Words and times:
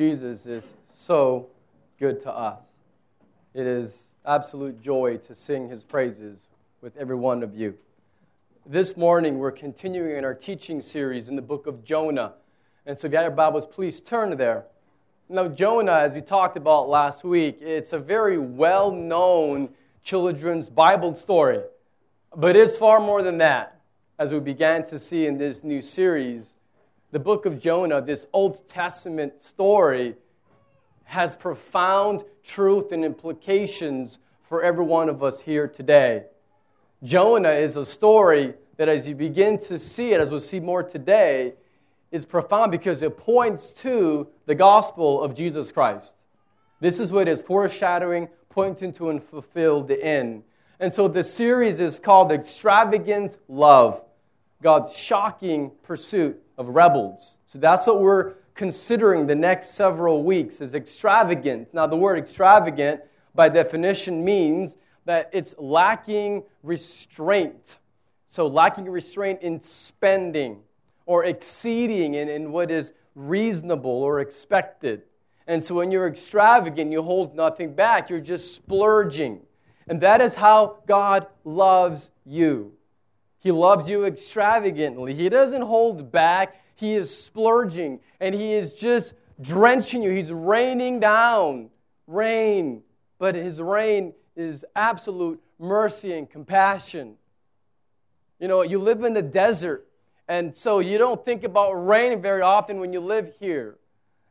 Jesus 0.00 0.46
is 0.46 0.64
so 0.94 1.46
good 1.98 2.22
to 2.22 2.32
us. 2.32 2.62
It 3.52 3.66
is 3.66 3.94
absolute 4.24 4.80
joy 4.80 5.18
to 5.26 5.34
sing 5.34 5.68
his 5.68 5.84
praises 5.84 6.46
with 6.80 6.96
every 6.96 7.16
one 7.16 7.42
of 7.42 7.54
you. 7.54 7.74
This 8.64 8.96
morning, 8.96 9.38
we're 9.38 9.50
continuing 9.50 10.16
in 10.16 10.24
our 10.24 10.32
teaching 10.32 10.80
series 10.80 11.28
in 11.28 11.36
the 11.36 11.42
book 11.42 11.66
of 11.66 11.84
Jonah. 11.84 12.32
And 12.86 12.98
so, 12.98 13.08
if 13.08 13.12
you 13.12 13.18
have 13.18 13.26
your 13.26 13.32
Bibles, 13.32 13.66
please 13.66 14.00
turn 14.00 14.34
there. 14.38 14.64
Now, 15.28 15.48
Jonah, 15.48 15.92
as 15.92 16.14
we 16.14 16.22
talked 16.22 16.56
about 16.56 16.88
last 16.88 17.22
week, 17.22 17.58
it's 17.60 17.92
a 17.92 17.98
very 17.98 18.38
well 18.38 18.90
known 18.90 19.68
children's 20.02 20.70
Bible 20.70 21.14
story. 21.14 21.60
But 22.34 22.56
it's 22.56 22.74
far 22.74 23.00
more 23.00 23.20
than 23.20 23.36
that, 23.36 23.78
as 24.18 24.32
we 24.32 24.40
began 24.40 24.82
to 24.86 24.98
see 24.98 25.26
in 25.26 25.36
this 25.36 25.62
new 25.62 25.82
series 25.82 26.54
the 27.12 27.18
book 27.18 27.44
of 27.44 27.60
Jonah, 27.60 28.00
this 28.00 28.26
Old 28.32 28.68
Testament 28.68 29.42
story, 29.42 30.14
has 31.04 31.34
profound 31.34 32.22
truth 32.44 32.92
and 32.92 33.04
implications 33.04 34.18
for 34.48 34.62
every 34.62 34.84
one 34.84 35.08
of 35.08 35.22
us 35.22 35.40
here 35.40 35.66
today. 35.66 36.24
Jonah 37.02 37.52
is 37.52 37.76
a 37.76 37.84
story 37.84 38.54
that, 38.76 38.88
as 38.88 39.08
you 39.08 39.16
begin 39.16 39.58
to 39.58 39.78
see 39.78 40.12
it, 40.12 40.20
as 40.20 40.30
we'll 40.30 40.38
see 40.38 40.60
more 40.60 40.84
today, 40.84 41.54
is 42.12 42.24
profound 42.24 42.70
because 42.70 43.02
it 43.02 43.16
points 43.16 43.72
to 43.72 44.28
the 44.46 44.54
gospel 44.54 45.22
of 45.22 45.34
Jesus 45.34 45.72
Christ. 45.72 46.14
This 46.80 47.00
is 47.00 47.10
what 47.10 47.28
is 47.28 47.42
foreshadowing, 47.42 48.28
pointing 48.50 48.92
to, 48.94 49.10
and 49.10 49.22
fulfilled 49.22 49.90
end. 49.90 50.44
And 50.78 50.92
so 50.92 51.08
the 51.08 51.24
series 51.24 51.80
is 51.80 51.98
called 51.98 52.30
Extravagant 52.30 53.36
Love 53.48 54.00
God's 54.62 54.94
shocking 54.94 55.72
pursuit 55.82 56.40
of 56.60 56.68
rebels. 56.68 57.38
So 57.46 57.58
that's 57.58 57.86
what 57.86 58.00
we're 58.00 58.34
considering 58.54 59.26
the 59.26 59.34
next 59.34 59.74
several 59.74 60.22
weeks 60.22 60.60
is 60.60 60.74
extravagant. 60.74 61.72
Now 61.72 61.86
the 61.86 61.96
word 61.96 62.18
extravagant 62.18 63.00
by 63.34 63.48
definition 63.48 64.22
means 64.22 64.76
that 65.06 65.30
it's 65.32 65.54
lacking 65.56 66.42
restraint. 66.62 67.78
So 68.28 68.46
lacking 68.46 68.90
restraint 68.90 69.40
in 69.40 69.62
spending 69.62 70.58
or 71.06 71.24
exceeding 71.24 72.14
in, 72.14 72.28
in 72.28 72.52
what 72.52 72.70
is 72.70 72.92
reasonable 73.14 74.02
or 74.02 74.20
expected. 74.20 75.00
And 75.46 75.64
so 75.64 75.74
when 75.76 75.90
you're 75.90 76.08
extravagant, 76.08 76.92
you 76.92 77.00
hold 77.00 77.34
nothing 77.34 77.72
back. 77.72 78.10
You're 78.10 78.20
just 78.20 78.54
splurging. 78.54 79.40
And 79.88 80.02
that 80.02 80.20
is 80.20 80.34
how 80.34 80.76
God 80.86 81.26
loves 81.42 82.10
you. 82.26 82.74
He 83.40 83.50
loves 83.50 83.88
you 83.88 84.04
extravagantly. 84.04 85.14
He 85.14 85.28
doesn't 85.28 85.62
hold 85.62 86.12
back. 86.12 86.62
He 86.76 86.94
is 86.94 87.14
splurging 87.14 88.00
and 88.20 88.34
he 88.34 88.52
is 88.52 88.74
just 88.74 89.14
drenching 89.40 90.02
you. 90.02 90.10
He's 90.10 90.30
raining 90.30 91.00
down 91.00 91.70
rain. 92.06 92.82
But 93.18 93.34
his 93.34 93.60
rain 93.60 94.12
is 94.36 94.64
absolute 94.76 95.42
mercy 95.58 96.14
and 96.14 96.28
compassion. 96.28 97.16
You 98.38 98.48
know, 98.48 98.62
you 98.62 98.78
live 98.78 99.04
in 99.04 99.12
the 99.12 99.22
desert, 99.22 99.86
and 100.26 100.56
so 100.56 100.78
you 100.78 100.96
don't 100.96 101.22
think 101.24 101.44
about 101.44 101.72
rain 101.72 102.22
very 102.22 102.40
often 102.40 102.80
when 102.80 102.92
you 102.92 103.00
live 103.00 103.32
here. 103.38 103.76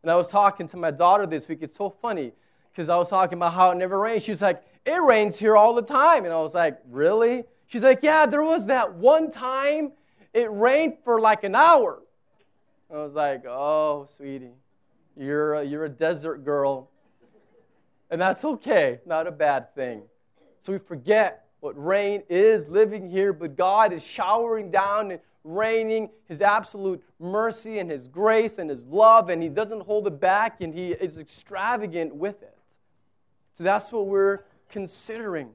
And 0.01 0.11
I 0.11 0.15
was 0.15 0.27
talking 0.27 0.67
to 0.69 0.77
my 0.77 0.89
daughter 0.91 1.27
this 1.27 1.47
week. 1.47 1.59
It's 1.61 1.77
so 1.77 1.91
funny 2.01 2.31
because 2.71 2.89
I 2.89 2.95
was 2.95 3.09
talking 3.09 3.37
about 3.37 3.53
how 3.53 3.71
it 3.71 3.75
never 3.75 3.99
rains. 3.99 4.23
She's 4.23 4.41
like, 4.41 4.63
It 4.85 5.01
rains 5.01 5.37
here 5.37 5.55
all 5.55 5.75
the 5.75 5.81
time. 5.81 6.25
And 6.25 6.33
I 6.33 6.39
was 6.39 6.53
like, 6.53 6.79
Really? 6.89 7.43
She's 7.69 7.83
like, 7.83 8.03
Yeah, 8.03 8.25
there 8.25 8.43
was 8.43 8.65
that 8.65 8.93
one 8.93 9.31
time 9.31 9.93
it 10.33 10.51
rained 10.51 10.97
for 11.03 11.21
like 11.21 11.43
an 11.43 11.55
hour. 11.55 12.01
I 12.91 12.97
was 12.97 13.13
like, 13.13 13.45
Oh, 13.45 14.07
sweetie, 14.17 14.55
you're 15.15 15.53
a, 15.53 15.63
you're 15.63 15.85
a 15.85 15.89
desert 15.89 16.43
girl. 16.43 16.89
And 18.11 18.19
that's 18.19 18.43
okay, 18.43 18.99
not 19.05 19.27
a 19.27 19.31
bad 19.31 19.73
thing. 19.75 20.01
So 20.61 20.73
we 20.73 20.79
forget 20.79 21.45
what 21.59 21.73
rain 21.83 22.23
is 22.27 22.67
living 22.67 23.09
here, 23.09 23.33
but 23.33 23.55
God 23.55 23.93
is 23.93 24.03
showering 24.03 24.71
down 24.71 25.11
and 25.11 25.19
raining 25.43 26.09
His 26.27 26.41
absolute 26.41 27.03
mercy 27.19 27.79
and 27.79 27.89
His 27.89 28.07
grace 28.07 28.53
and 28.57 28.69
His 28.69 28.83
love, 28.85 29.29
and 29.29 29.43
He 29.43 29.49
doesn't 29.49 29.81
hold 29.81 30.07
it 30.07 30.19
back, 30.19 30.61
and 30.61 30.73
He 30.73 30.89
is 30.89 31.17
extravagant 31.17 32.15
with 32.15 32.41
it. 32.41 32.57
So 33.55 33.63
that's 33.63 33.91
what 33.91 34.07
we're 34.07 34.39
considering. 34.69 35.49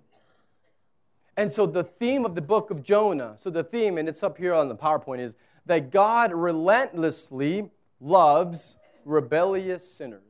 And 1.37 1.51
so 1.51 1.67
the 1.67 1.85
theme 1.85 2.25
of 2.25 2.35
the 2.35 2.41
book 2.41 2.71
of 2.71 2.83
Jonah, 2.83 3.35
so 3.37 3.51
the 3.51 3.65
theme, 3.65 3.99
and 3.99 4.09
it's 4.09 4.23
up 4.23 4.39
here 4.39 4.55
on 4.55 4.69
the 4.69 4.77
PowerPoint, 4.77 5.21
is 5.21 5.35
that 5.67 5.91
God 5.91 6.33
relentlessly 6.33 7.69
loves 8.01 8.77
rebellious 9.05 9.89
sinners. 9.89 10.21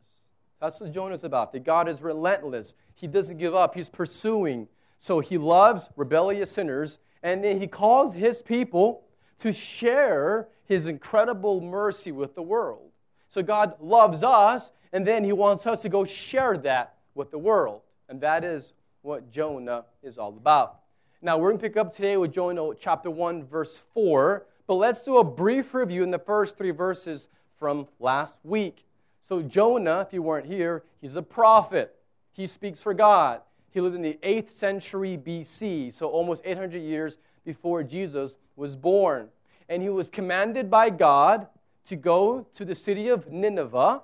That's 0.60 0.80
what 0.80 0.92
Jonah 0.92 1.14
is 1.14 1.24
about. 1.24 1.52
That 1.52 1.64
God 1.64 1.88
is 1.88 2.00
relentless. 2.00 2.72
He 2.94 3.06
doesn't 3.06 3.36
give 3.36 3.54
up. 3.54 3.74
He's 3.74 3.90
pursuing. 3.90 4.66
So 4.98 5.20
he 5.20 5.36
loves 5.36 5.90
rebellious 5.96 6.50
sinners, 6.50 6.98
and 7.22 7.44
then 7.44 7.60
he 7.60 7.66
calls 7.66 8.14
his 8.14 8.40
people 8.40 9.02
to 9.40 9.52
share 9.52 10.48
his 10.64 10.86
incredible 10.86 11.60
mercy 11.60 12.12
with 12.12 12.34
the 12.34 12.42
world. 12.42 12.90
So 13.28 13.42
God 13.42 13.74
loves 13.80 14.22
us, 14.22 14.70
and 14.94 15.06
then 15.06 15.24
he 15.24 15.32
wants 15.32 15.66
us 15.66 15.82
to 15.82 15.90
go 15.90 16.04
share 16.04 16.56
that 16.58 16.94
with 17.14 17.30
the 17.30 17.38
world. 17.38 17.82
And 18.08 18.20
that 18.22 18.44
is 18.44 18.72
what 19.02 19.30
Jonah 19.30 19.84
is 20.02 20.16
all 20.16 20.30
about. 20.30 20.78
Now, 21.24 21.38
we're 21.38 21.52
going 21.52 21.58
to 21.58 21.62
pick 21.62 21.78
up 21.78 21.96
today 21.96 22.18
with 22.18 22.34
Jonah 22.34 22.72
chapter 22.78 23.10
1, 23.10 23.46
verse 23.46 23.80
4. 23.94 24.44
But 24.66 24.74
let's 24.74 25.02
do 25.04 25.16
a 25.16 25.24
brief 25.24 25.72
review 25.72 26.02
in 26.02 26.10
the 26.10 26.18
first 26.18 26.58
three 26.58 26.70
verses 26.70 27.28
from 27.58 27.88
last 27.98 28.36
week. 28.44 28.84
So, 29.26 29.40
Jonah, 29.40 30.02
if 30.06 30.12
you 30.12 30.20
weren't 30.20 30.44
here, 30.44 30.82
he's 31.00 31.16
a 31.16 31.22
prophet. 31.22 31.96
He 32.34 32.46
speaks 32.46 32.82
for 32.82 32.92
God. 32.92 33.40
He 33.70 33.80
lived 33.80 33.96
in 33.96 34.02
the 34.02 34.18
8th 34.22 34.52
century 34.52 35.16
BC, 35.16 35.94
so 35.94 36.10
almost 36.10 36.42
800 36.44 36.76
years 36.82 37.16
before 37.46 37.82
Jesus 37.82 38.34
was 38.54 38.76
born. 38.76 39.30
And 39.70 39.80
he 39.80 39.88
was 39.88 40.10
commanded 40.10 40.70
by 40.70 40.90
God 40.90 41.46
to 41.86 41.96
go 41.96 42.46
to 42.52 42.66
the 42.66 42.74
city 42.74 43.08
of 43.08 43.32
Nineveh 43.32 44.02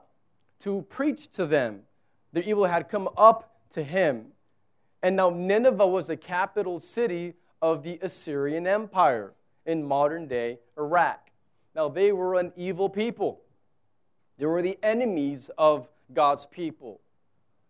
to 0.61 0.87
preach 0.89 1.31
to 1.33 1.45
them. 1.45 1.81
Their 2.33 2.45
evil 2.45 2.65
had 2.65 2.89
come 2.89 3.11
up 3.19 3.57
to 3.75 3.83
him. 3.83 4.29
And 5.03 5.17
now 5.17 5.31
Nineveh 5.31 5.87
was 5.87 6.07
the 6.07 6.17
capital 6.17 6.81
city 6.81 7.35
of 7.63 7.83
the 7.83 7.99
Assyrian 8.03 8.67
Empire 8.67 9.33
in 9.67 9.85
modern 9.85 10.27
day 10.27 10.59
Iraq. 10.77 11.31
Now 11.75 11.89
they 11.89 12.13
were 12.13 12.39
an 12.39 12.53
evil 12.57 12.89
people. 12.89 13.41
They 14.39 14.47
were 14.47 14.63
the 14.63 14.79
enemies 14.83 15.51
of 15.59 15.89
God's 16.13 16.47
people. 16.47 17.01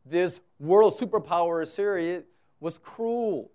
This 0.06 0.40
world 0.58 0.98
superpower 0.98 1.62
Assyria 1.62 2.22
was 2.60 2.78
cruel. 2.78 3.50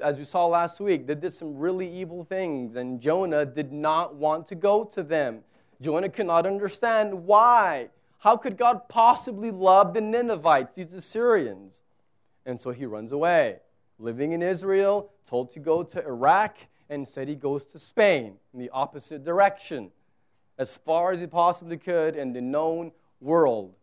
As 0.00 0.18
we 0.18 0.24
saw 0.24 0.46
last 0.46 0.80
week, 0.80 1.06
they 1.06 1.14
did 1.14 1.34
some 1.34 1.58
really 1.58 1.90
evil 1.90 2.24
things, 2.24 2.76
and 2.76 3.00
Jonah 3.00 3.44
did 3.44 3.70
not 3.70 4.14
want 4.14 4.48
to 4.48 4.54
go 4.54 4.84
to 4.84 5.02
them. 5.02 5.40
Jonah 5.82 6.08
could 6.08 6.26
not 6.26 6.46
understand 6.46 7.26
why. 7.26 7.88
How 8.18 8.36
could 8.38 8.56
God 8.56 8.88
possibly 8.88 9.50
love 9.50 9.92
the 9.92 10.00
Ninevites, 10.00 10.76
these 10.76 10.94
Assyrians? 10.94 11.74
And 12.46 12.60
so 12.60 12.70
he 12.70 12.86
runs 12.86 13.12
away. 13.12 13.58
Living 13.98 14.32
in 14.32 14.42
Israel, 14.42 15.10
told 15.26 15.52
to 15.54 15.60
go 15.60 15.82
to 15.82 16.04
Iraq, 16.04 16.56
and 16.90 17.06
said 17.08 17.28
he 17.28 17.34
goes 17.34 17.64
to 17.66 17.78
Spain 17.78 18.34
in 18.52 18.60
the 18.60 18.70
opposite 18.70 19.24
direction, 19.24 19.90
as 20.58 20.76
far 20.84 21.12
as 21.12 21.20
he 21.20 21.26
possibly 21.26 21.76
could 21.76 22.16
in 22.16 22.32
the 22.32 22.40
known 22.40 22.92
world. 23.20 23.74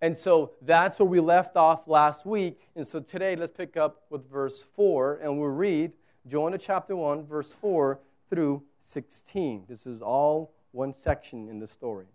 And 0.00 0.16
so 0.16 0.52
that's 0.62 0.98
where 0.98 1.08
we 1.08 1.20
left 1.20 1.56
off 1.56 1.88
last 1.88 2.26
week. 2.26 2.60
And 2.76 2.86
so 2.86 3.00
today, 3.00 3.36
let's 3.36 3.52
pick 3.52 3.76
up 3.76 4.02
with 4.10 4.30
verse 4.30 4.64
4, 4.76 5.20
and 5.22 5.38
we'll 5.38 5.48
read 5.48 5.92
Jonah 6.26 6.58
chapter 6.58 6.94
1, 6.94 7.26
verse 7.26 7.54
4 7.60 7.98
through 8.30 8.62
16. 8.82 9.64
This 9.68 9.86
is 9.86 10.02
all 10.02 10.52
one 10.72 10.94
section 10.94 11.48
in 11.48 11.58
the 11.58 11.66
story. 11.66 12.06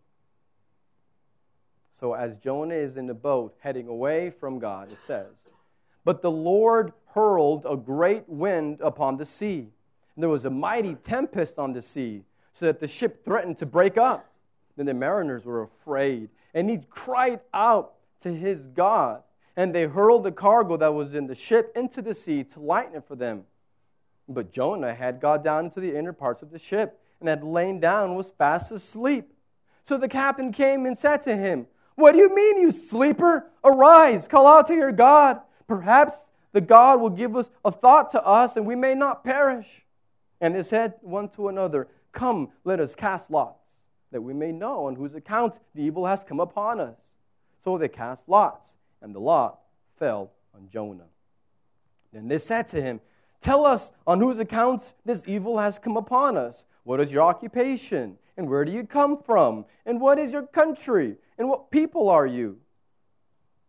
So, 1.99 2.13
as 2.13 2.37
Jonah 2.37 2.75
is 2.75 2.95
in 2.95 3.07
the 3.07 3.13
boat 3.13 3.55
heading 3.59 3.87
away 3.87 4.29
from 4.29 4.59
God, 4.59 4.91
it 4.91 4.99
says, 5.05 5.33
but 6.03 6.21
the 6.21 6.31
Lord 6.31 6.93
hurled 7.13 7.65
a 7.69 7.75
great 7.75 8.27
wind 8.27 8.79
upon 8.81 9.17
the 9.17 9.25
sea. 9.25 9.67
And 10.15 10.23
there 10.23 10.29
was 10.29 10.45
a 10.45 10.49
mighty 10.49 10.95
tempest 10.95 11.57
on 11.57 11.73
the 11.73 11.81
sea, 11.81 12.23
so 12.53 12.65
that 12.65 12.79
the 12.79 12.87
ship 12.87 13.23
threatened 13.23 13.57
to 13.59 13.65
break 13.65 13.97
up. 13.97 14.29
Then 14.75 14.85
the 14.85 14.93
mariners 14.93 15.45
were 15.45 15.63
afraid, 15.63 16.29
and 16.53 16.69
he 16.69 16.79
cried 16.89 17.39
out 17.53 17.93
to 18.21 18.33
his 18.33 18.59
God. 18.75 19.23
And 19.55 19.73
they 19.73 19.85
hurled 19.85 20.23
the 20.23 20.31
cargo 20.31 20.77
that 20.77 20.93
was 20.93 21.13
in 21.13 21.27
the 21.27 21.35
ship 21.35 21.71
into 21.75 22.01
the 22.01 22.15
sea 22.15 22.43
to 22.43 22.59
lighten 22.59 22.95
it 22.95 23.05
for 23.07 23.15
them. 23.15 23.43
But 24.27 24.51
Jonah 24.51 24.93
had 24.93 25.19
got 25.19 25.43
down 25.43 25.65
into 25.65 25.79
the 25.79 25.97
inner 25.97 26.13
parts 26.13 26.41
of 26.41 26.51
the 26.51 26.59
ship 26.59 27.01
and 27.19 27.27
had 27.27 27.43
lain 27.43 27.79
down 27.79 28.15
was 28.15 28.31
fast 28.31 28.71
asleep. 28.71 29.33
So 29.85 29.97
the 29.97 30.07
captain 30.07 30.53
came 30.53 30.85
and 30.85 30.97
said 30.97 31.23
to 31.23 31.35
him, 31.35 31.67
What 31.95 32.11
do 32.11 32.19
you 32.19 32.33
mean, 32.33 32.61
you 32.61 32.71
sleeper? 32.71 33.47
Arise, 33.63 34.27
call 34.27 34.47
out 34.47 34.67
to 34.67 34.75
your 34.75 34.91
God. 34.91 35.41
Perhaps 35.69 36.17
the 36.51 36.61
God 36.61 36.99
will 36.99 37.11
give 37.11 37.35
us 37.35 37.47
a 37.63 37.71
thought 37.71 38.09
to 38.11 38.25
us 38.25 38.55
and 38.55 38.65
we 38.65 38.75
may 38.75 38.95
not 38.95 39.23
perish. 39.23 39.67
And 40.41 40.55
they 40.55 40.63
said 40.63 40.95
one 41.01 41.29
to 41.29 41.47
another, 41.47 41.87
Come, 42.11 42.49
let 42.63 42.79
us 42.79 42.95
cast 42.95 43.29
lots, 43.29 43.75
that 44.11 44.21
we 44.21 44.33
may 44.33 44.51
know 44.51 44.87
on 44.87 44.95
whose 44.95 45.13
account 45.13 45.53
the 45.75 45.83
evil 45.83 46.07
has 46.07 46.23
come 46.23 46.39
upon 46.39 46.79
us. 46.79 46.97
So 47.63 47.77
they 47.77 47.87
cast 47.87 48.27
lots, 48.27 48.69
and 48.99 49.13
the 49.13 49.19
lot 49.19 49.59
fell 49.99 50.31
on 50.55 50.69
Jonah. 50.73 51.05
Then 52.11 52.27
they 52.29 52.39
said 52.39 52.67
to 52.69 52.81
him, 52.81 52.99
Tell 53.39 53.63
us 53.63 53.91
on 54.07 54.19
whose 54.19 54.39
account 54.39 54.93
this 55.05 55.21
evil 55.27 55.59
has 55.59 55.77
come 55.77 55.97
upon 55.97 56.35
us. 56.35 56.63
What 56.83 56.99
is 56.99 57.11
your 57.11 57.21
occupation? 57.21 58.17
And 58.37 58.49
where 58.49 58.65
do 58.65 58.71
you 58.71 58.85
come 58.85 59.21
from? 59.21 59.65
And 59.85 60.01
what 60.01 60.17
is 60.17 60.31
your 60.31 60.47
country? 60.47 61.17
And 61.37 61.47
what 61.47 61.69
people 61.69 62.09
are 62.09 62.25
you? 62.25 62.57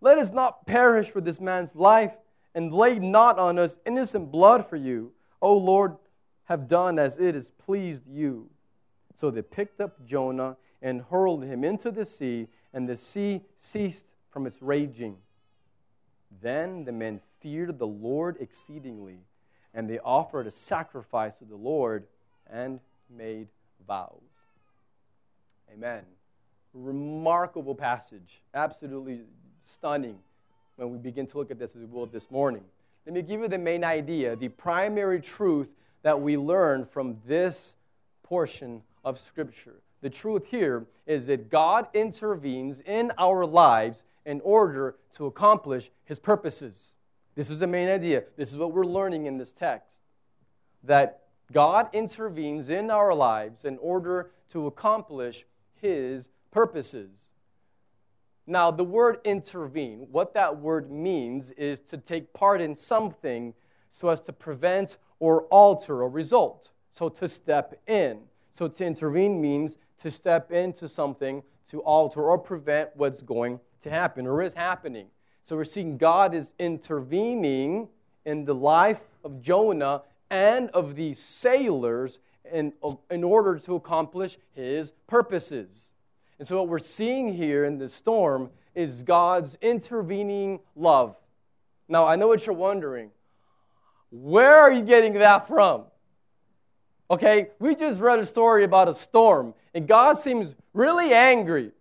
let 0.00 0.18
us 0.18 0.32
not 0.32 0.66
perish 0.66 1.08
for 1.10 1.20
this 1.20 1.40
man's 1.40 1.74
life, 1.74 2.12
and 2.54 2.72
lay 2.72 2.98
not 2.98 3.38
on 3.38 3.58
us 3.58 3.76
innocent 3.86 4.32
blood 4.32 4.66
for 4.66 4.76
you. 4.76 5.12
O 5.40 5.56
Lord, 5.56 5.96
have 6.44 6.66
done 6.66 6.98
as 6.98 7.16
it 7.18 7.34
has 7.34 7.50
pleased 7.50 8.02
you. 8.08 8.50
So 9.14 9.30
they 9.30 9.42
picked 9.42 9.80
up 9.80 10.04
Jonah 10.04 10.56
and 10.82 11.02
hurled 11.10 11.44
him 11.44 11.62
into 11.62 11.90
the 11.90 12.04
sea, 12.06 12.48
and 12.72 12.88
the 12.88 12.96
sea 12.96 13.42
ceased 13.58 14.04
from 14.30 14.46
its 14.46 14.60
raging. 14.62 15.16
Then 16.42 16.84
the 16.84 16.92
men 16.92 17.20
feared 17.40 17.78
the 17.78 17.86
Lord 17.86 18.36
exceedingly, 18.40 19.20
and 19.74 19.88
they 19.88 19.98
offered 19.98 20.46
a 20.46 20.52
sacrifice 20.52 21.38
to 21.38 21.44
the 21.44 21.56
Lord 21.56 22.06
and 22.50 22.80
made 23.08 23.48
vows. 23.86 24.20
Amen. 25.72 26.02
Remarkable 26.72 27.74
passage. 27.74 28.40
Absolutely 28.54 29.20
stunning 29.66 30.18
when 30.76 30.90
we 30.90 30.98
begin 30.98 31.26
to 31.26 31.38
look 31.38 31.50
at 31.50 31.58
this 31.58 31.70
as 31.70 31.80
we 31.80 31.86
will 31.86 32.06
this 32.06 32.30
morning. 32.30 32.62
Let 33.06 33.14
me 33.14 33.22
give 33.22 33.40
you 33.40 33.48
the 33.48 33.58
main 33.58 33.84
idea, 33.84 34.36
the 34.36 34.48
primary 34.48 35.20
truth 35.20 35.68
that 36.02 36.20
we 36.20 36.36
learn 36.36 36.86
from 36.86 37.16
this 37.26 37.74
portion 38.22 38.82
of 39.04 39.18
Scripture. 39.18 39.74
The 40.02 40.10
truth 40.10 40.44
here 40.46 40.86
is 41.06 41.26
that 41.26 41.50
God 41.50 41.86
intervenes 41.94 42.80
in 42.80 43.12
our 43.18 43.44
lives 43.44 44.02
in 44.24 44.40
order 44.42 44.96
to 45.14 45.26
accomplish 45.26 45.90
his 46.04 46.18
purposes. 46.18 46.74
This 47.34 47.50
is 47.50 47.58
the 47.58 47.66
main 47.66 47.88
idea. 47.88 48.24
This 48.36 48.52
is 48.52 48.58
what 48.58 48.72
we're 48.72 48.84
learning 48.84 49.26
in 49.26 49.38
this 49.38 49.52
text. 49.52 49.96
That 50.84 51.22
God 51.52 51.88
intervenes 51.92 52.68
in 52.68 52.90
our 52.90 53.14
lives 53.14 53.64
in 53.64 53.78
order 53.78 54.30
to 54.52 54.66
accomplish 54.66 55.44
his 55.80 56.28
purposes. 56.50 57.10
Now, 58.46 58.70
the 58.70 58.84
word 58.84 59.18
intervene, 59.24 60.06
what 60.10 60.34
that 60.34 60.58
word 60.58 60.90
means 60.90 61.50
is 61.52 61.80
to 61.88 61.96
take 61.98 62.32
part 62.32 62.60
in 62.60 62.76
something 62.76 63.54
so 63.90 64.08
as 64.08 64.20
to 64.22 64.32
prevent 64.32 64.96
or 65.18 65.42
alter 65.44 66.02
a 66.02 66.08
result. 66.08 66.70
So 66.92 67.08
to 67.08 67.28
step 67.28 67.80
in. 67.86 68.20
So 68.52 68.68
to 68.68 68.84
intervene 68.84 69.40
means 69.40 69.76
to 70.02 70.10
step 70.10 70.50
into 70.50 70.88
something 70.88 71.42
to 71.70 71.80
alter 71.80 72.22
or 72.22 72.38
prevent 72.38 72.90
what's 72.94 73.22
going 73.22 73.60
to 73.82 73.90
happen 73.90 74.26
or 74.26 74.42
is 74.42 74.54
happening. 74.54 75.06
So 75.44 75.56
we're 75.56 75.64
seeing 75.64 75.96
God 75.96 76.34
is 76.34 76.50
intervening 76.58 77.88
in 78.24 78.44
the 78.44 78.54
life 78.54 79.00
of 79.24 79.40
Jonah 79.40 80.02
and 80.30 80.70
of 80.70 80.94
these 80.94 81.18
sailors 81.18 82.18
in, 82.52 82.72
in 83.10 83.24
order 83.24 83.58
to 83.58 83.74
accomplish 83.74 84.38
his 84.52 84.92
purposes. 85.06 85.89
And 86.40 86.48
so 86.48 86.56
what 86.56 86.68
we're 86.68 86.78
seeing 86.78 87.34
here 87.34 87.66
in 87.66 87.76
the 87.76 87.90
storm 87.90 88.48
is 88.74 89.02
God's 89.02 89.58
intervening 89.60 90.60
love. 90.74 91.14
Now, 91.86 92.06
I 92.06 92.16
know 92.16 92.28
what 92.28 92.46
you're 92.46 92.54
wondering. 92.54 93.10
Where 94.10 94.56
are 94.56 94.72
you 94.72 94.82
getting 94.82 95.12
that 95.12 95.46
from? 95.46 95.84
Okay, 97.10 97.48
we 97.58 97.74
just 97.74 98.00
read 98.00 98.20
a 98.20 98.24
story 98.24 98.64
about 98.64 98.88
a 98.88 98.94
storm, 98.94 99.52
and 99.74 99.86
God 99.86 100.18
seems 100.20 100.54
really 100.72 101.12
angry. 101.12 101.72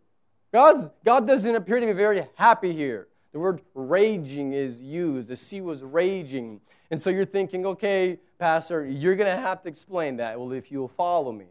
God's, 0.52 0.86
God 1.06 1.26
doesn't 1.26 1.56
appear 1.56 1.80
to 1.80 1.86
be 1.86 1.94
very 1.94 2.28
happy 2.36 2.74
here. 2.74 3.08
The 3.32 3.40
word 3.40 3.62
raging 3.76 4.52
is 4.52 4.82
used. 4.82 5.30
The 5.30 5.38
sea 5.38 5.62
was 5.62 5.84
raging. 5.84 6.60
And 6.92 7.02
so 7.02 7.10
you're 7.10 7.26
thinking, 7.26 7.66
okay, 7.66 8.20
Pastor, 8.40 8.86
you're 8.86 9.16
going 9.16 9.34
to 9.34 9.42
have 9.42 9.64
to 9.64 9.70
explain 9.70 10.18
that. 10.18 10.38
Well, 10.38 10.52
if 10.52 10.70
you'll 10.70 10.90
follow 10.90 11.32
me. 11.32 11.46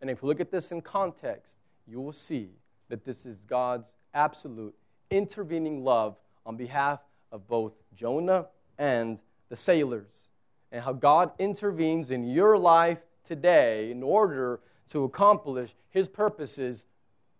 And 0.00 0.08
if 0.08 0.22
you 0.22 0.28
look 0.28 0.40
at 0.40 0.50
this 0.50 0.70
in 0.70 0.80
context, 0.80 1.52
you 1.90 2.00
will 2.00 2.12
see 2.12 2.50
that 2.88 3.04
this 3.04 3.26
is 3.26 3.36
God's 3.48 3.86
absolute 4.14 4.74
intervening 5.10 5.82
love 5.82 6.16
on 6.46 6.56
behalf 6.56 7.00
of 7.32 7.46
both 7.48 7.72
Jonah 7.96 8.46
and 8.78 9.18
the 9.48 9.56
sailors 9.56 10.28
and 10.70 10.82
how 10.82 10.92
God 10.92 11.32
intervenes 11.38 12.10
in 12.10 12.28
your 12.28 12.56
life 12.56 12.98
today 13.26 13.90
in 13.90 14.02
order 14.02 14.60
to 14.90 15.04
accomplish 15.04 15.74
his 15.90 16.08
purposes 16.08 16.84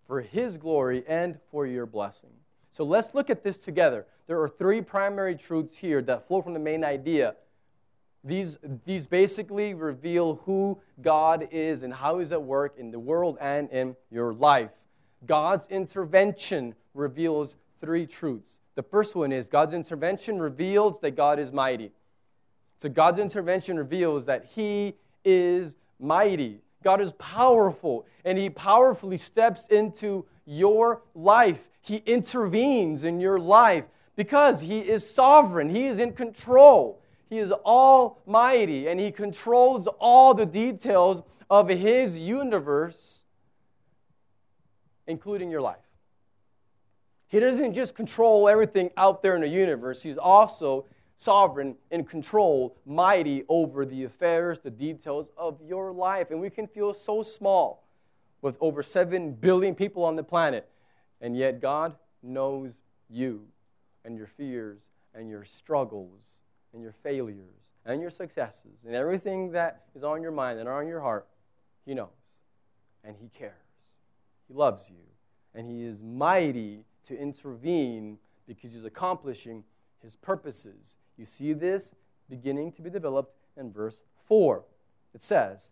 for 0.07 0.21
his 0.21 0.57
glory 0.57 1.05
and 1.07 1.39
for 1.51 1.67
your 1.67 1.87
blessing. 1.87 2.31
So 2.73 2.85
let's 2.85 3.15
look 3.15 3.31
at 3.31 3.45
this 3.45 3.57
together. 3.57 4.07
There 4.27 4.41
are 4.41 4.49
three 4.49 4.81
primary 4.81 5.37
truths 5.37 5.77
here 5.77 6.03
that 6.03 6.27
flow 6.27 6.43
from 6.43 6.55
the 6.55 6.61
main 6.61 6.85
idea. 6.85 7.35
These, 8.23 8.59
these 8.85 9.07
basically 9.07 9.73
reveal 9.75 10.43
who 10.45 10.79
God 11.01 11.49
is 11.51 11.83
and 11.83 11.93
how 11.93 12.19
He's 12.19 12.33
at 12.33 12.43
work 12.43 12.75
in 12.79 12.91
the 12.91 12.99
world 12.99 13.39
and 13.41 13.71
in 13.71 13.97
your 14.11 14.35
life. 14.35 14.71
God's 15.27 15.67
intervention 15.71 16.75
reveals 16.95 17.55
three 17.81 18.07
truths. 18.07 18.59
The 18.75 18.83
first 18.83 19.15
one 19.15 19.33
is 19.33 19.47
God's 19.47 19.75
intervention 19.75 20.41
reveals 20.41 21.01
that 21.01 21.13
God 21.13 21.39
is 21.39 21.51
mighty. 21.51 21.93
So 22.81 22.89
God's 22.89 23.19
intervention 23.19 23.77
reveals 23.77 24.27
that 24.27 24.47
He 24.55 24.95
is 25.25 25.77
mighty. 25.99 26.61
God 26.83 27.01
is 27.01 27.13
powerful, 27.13 28.07
and 28.25 28.39
He 28.39 28.49
powerfully 28.49 29.19
steps 29.19 29.67
into 29.71 30.25
your 30.47 31.03
life. 31.15 31.61
He 31.83 31.97
intervenes 32.07 33.05
in 33.05 33.21
your 33.21 33.39
life 33.39 33.85
because 34.17 34.61
He 34.61 34.81
is 34.81 35.09
sovereign, 35.09 35.69
He 35.69 35.87
is 35.87 35.99
in 35.99 36.13
control. 36.13 37.03
He 37.31 37.39
is 37.39 37.53
almighty, 37.53 38.89
and 38.89 38.99
He 38.99 39.13
controls 39.13 39.87
all 40.01 40.35
the 40.35 40.45
details 40.45 41.23
of 41.49 41.69
His 41.69 42.19
universe, 42.19 43.21
including 45.07 45.49
your 45.49 45.61
life. 45.61 45.79
He 47.29 47.39
doesn't 47.39 47.75
just 47.75 47.95
control 47.95 48.49
everything 48.49 48.91
out 48.97 49.23
there 49.23 49.37
in 49.37 49.43
the 49.43 49.49
universe, 49.49 50.03
He's 50.03 50.19
also 50.19 50.87
sovereign, 51.17 51.77
in 51.93 52.03
control, 52.05 52.77
mighty 52.85 53.45
over 53.49 53.87
the 53.87 54.05
affairs, 54.05 54.59
the 54.59 54.71
details 54.71 55.31
of 55.37 55.61
your 55.65 55.93
life. 55.93 56.31
And 56.31 56.41
we 56.41 56.51
can 56.51 56.67
feel 56.67 56.95
so 56.95 57.23
small 57.23 57.87
with 58.43 58.57
over 58.59 58.83
7 58.83 59.35
billion 59.35 59.75
people 59.75 60.03
on 60.03 60.17
the 60.17 60.23
planet. 60.23 60.67
And 61.21 61.37
yet, 61.37 61.61
God 61.61 61.95
knows 62.23 62.73
you 63.11 63.47
and 64.05 64.17
your 64.17 64.27
fears 64.27 64.81
and 65.15 65.29
your 65.29 65.45
struggles 65.45 66.40
and 66.73 66.83
your 66.83 66.95
failures 67.03 67.75
and 67.87 68.01
your 68.01 68.11
successes 68.11 68.85
and 68.87 68.95
everything 68.95 69.53
that 69.53 69.83
is 69.95 70.05
on 70.05 70.23
your 70.23 70.33
mind 70.33 70.59
and 70.59 70.69
on 70.69 70.87
your 70.87 71.01
heart. 71.01 71.27
He 71.87 71.95
knows. 71.95 72.09
And 73.05 73.17
He 73.21 73.29
cares. 73.29 73.53
He 74.49 74.55
loves 74.55 74.85
you. 74.89 75.03
And 75.55 75.69
He 75.69 75.85
is 75.85 76.01
mighty 76.03 76.85
to 77.07 77.19
intervene 77.19 78.19
because 78.47 78.73
He's 78.73 78.85
accomplishing 78.85 79.65
His 80.03 80.17
purposes 80.17 80.95
you 81.21 81.27
see 81.27 81.53
this 81.53 81.91
beginning 82.31 82.73
to 82.73 82.81
be 82.81 82.89
developed 82.89 83.37
in 83.59 83.71
verse 83.71 83.97
4. 84.27 84.65
It 85.15 85.23
says, 85.23 85.69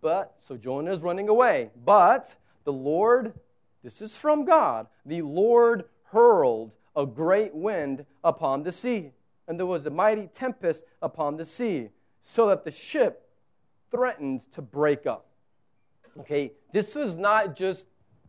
But, 0.00 0.36
so 0.38 0.56
Jonah 0.56 0.92
is 0.92 1.00
running 1.00 1.28
away, 1.28 1.70
but 1.84 2.32
the 2.62 2.72
Lord, 2.72 3.34
this 3.82 4.00
is 4.00 4.14
from 4.14 4.44
God, 4.44 4.86
the 5.04 5.22
Lord 5.22 5.86
hurled 6.12 6.70
a 6.94 7.04
great 7.04 7.52
wind 7.52 8.06
upon 8.22 8.62
the 8.62 8.70
sea, 8.70 9.10
and 9.52 9.58
there 9.58 9.66
was 9.66 9.84
a 9.84 9.90
mighty 9.90 10.30
tempest 10.32 10.82
upon 11.02 11.36
the 11.36 11.44
sea, 11.44 11.90
so 12.22 12.48
that 12.48 12.64
the 12.64 12.70
ship 12.70 13.28
threatened 13.90 14.50
to 14.54 14.62
break 14.62 15.04
up. 15.06 15.26
Okay, 16.20 16.52
this 16.72 16.94
was 16.94 17.16
not 17.16 17.54
just 17.54 17.84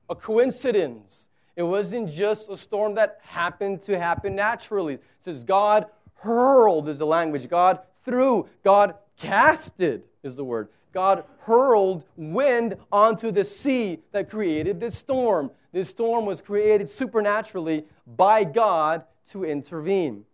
a 0.09 0.15
coincidence. 0.15 1.29
It 1.55 1.63
wasn't 1.63 2.11
just 2.11 2.49
a 2.49 2.57
storm 2.57 2.95
that 2.95 3.21
happened 3.23 3.83
to 3.83 3.97
happen 3.97 4.35
naturally. 4.35 4.95
It 4.95 5.03
says 5.21 5.45
God 5.45 5.85
hurled 6.15 6.89
is 6.89 6.97
the 6.97 7.05
language. 7.05 7.47
God 7.47 7.79
threw. 8.03 8.49
God 8.61 8.95
casted 9.15 10.03
is 10.23 10.35
the 10.35 10.43
word. 10.43 10.67
God 10.91 11.23
hurled 11.39 12.03
wind 12.17 12.75
onto 12.91 13.31
the 13.31 13.45
sea 13.45 13.99
that 14.11 14.29
created 14.29 14.81
this 14.81 14.97
storm. 14.97 15.51
This 15.71 15.87
storm 15.87 16.25
was 16.25 16.41
created 16.41 16.89
supernaturally 16.89 17.85
by 18.17 18.43
God 18.43 19.05
to 19.29 19.45
intervene. 19.45 20.25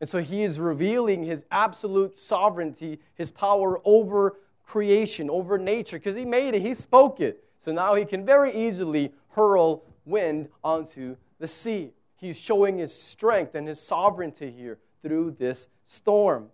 And 0.00 0.08
so 0.08 0.18
he 0.18 0.42
is 0.42 0.58
revealing 0.58 1.22
his 1.22 1.42
absolute 1.50 2.16
sovereignty, 2.16 3.00
his 3.14 3.30
power 3.30 3.80
over 3.84 4.36
creation, 4.66 5.28
over 5.28 5.58
nature, 5.58 5.98
because 5.98 6.16
he 6.16 6.24
made 6.24 6.54
it, 6.54 6.62
he 6.62 6.74
spoke 6.74 7.20
it. 7.20 7.44
So 7.62 7.72
now 7.72 7.94
he 7.94 8.04
can 8.04 8.24
very 8.24 8.54
easily 8.54 9.12
hurl 9.30 9.82
wind 10.06 10.48
onto 10.64 11.16
the 11.38 11.48
sea. 11.48 11.92
He's 12.16 12.38
showing 12.38 12.78
his 12.78 12.94
strength 12.94 13.54
and 13.54 13.68
his 13.68 13.80
sovereignty 13.80 14.50
here 14.50 14.78
through 15.02 15.36
this 15.38 15.68
storm. 15.86 16.48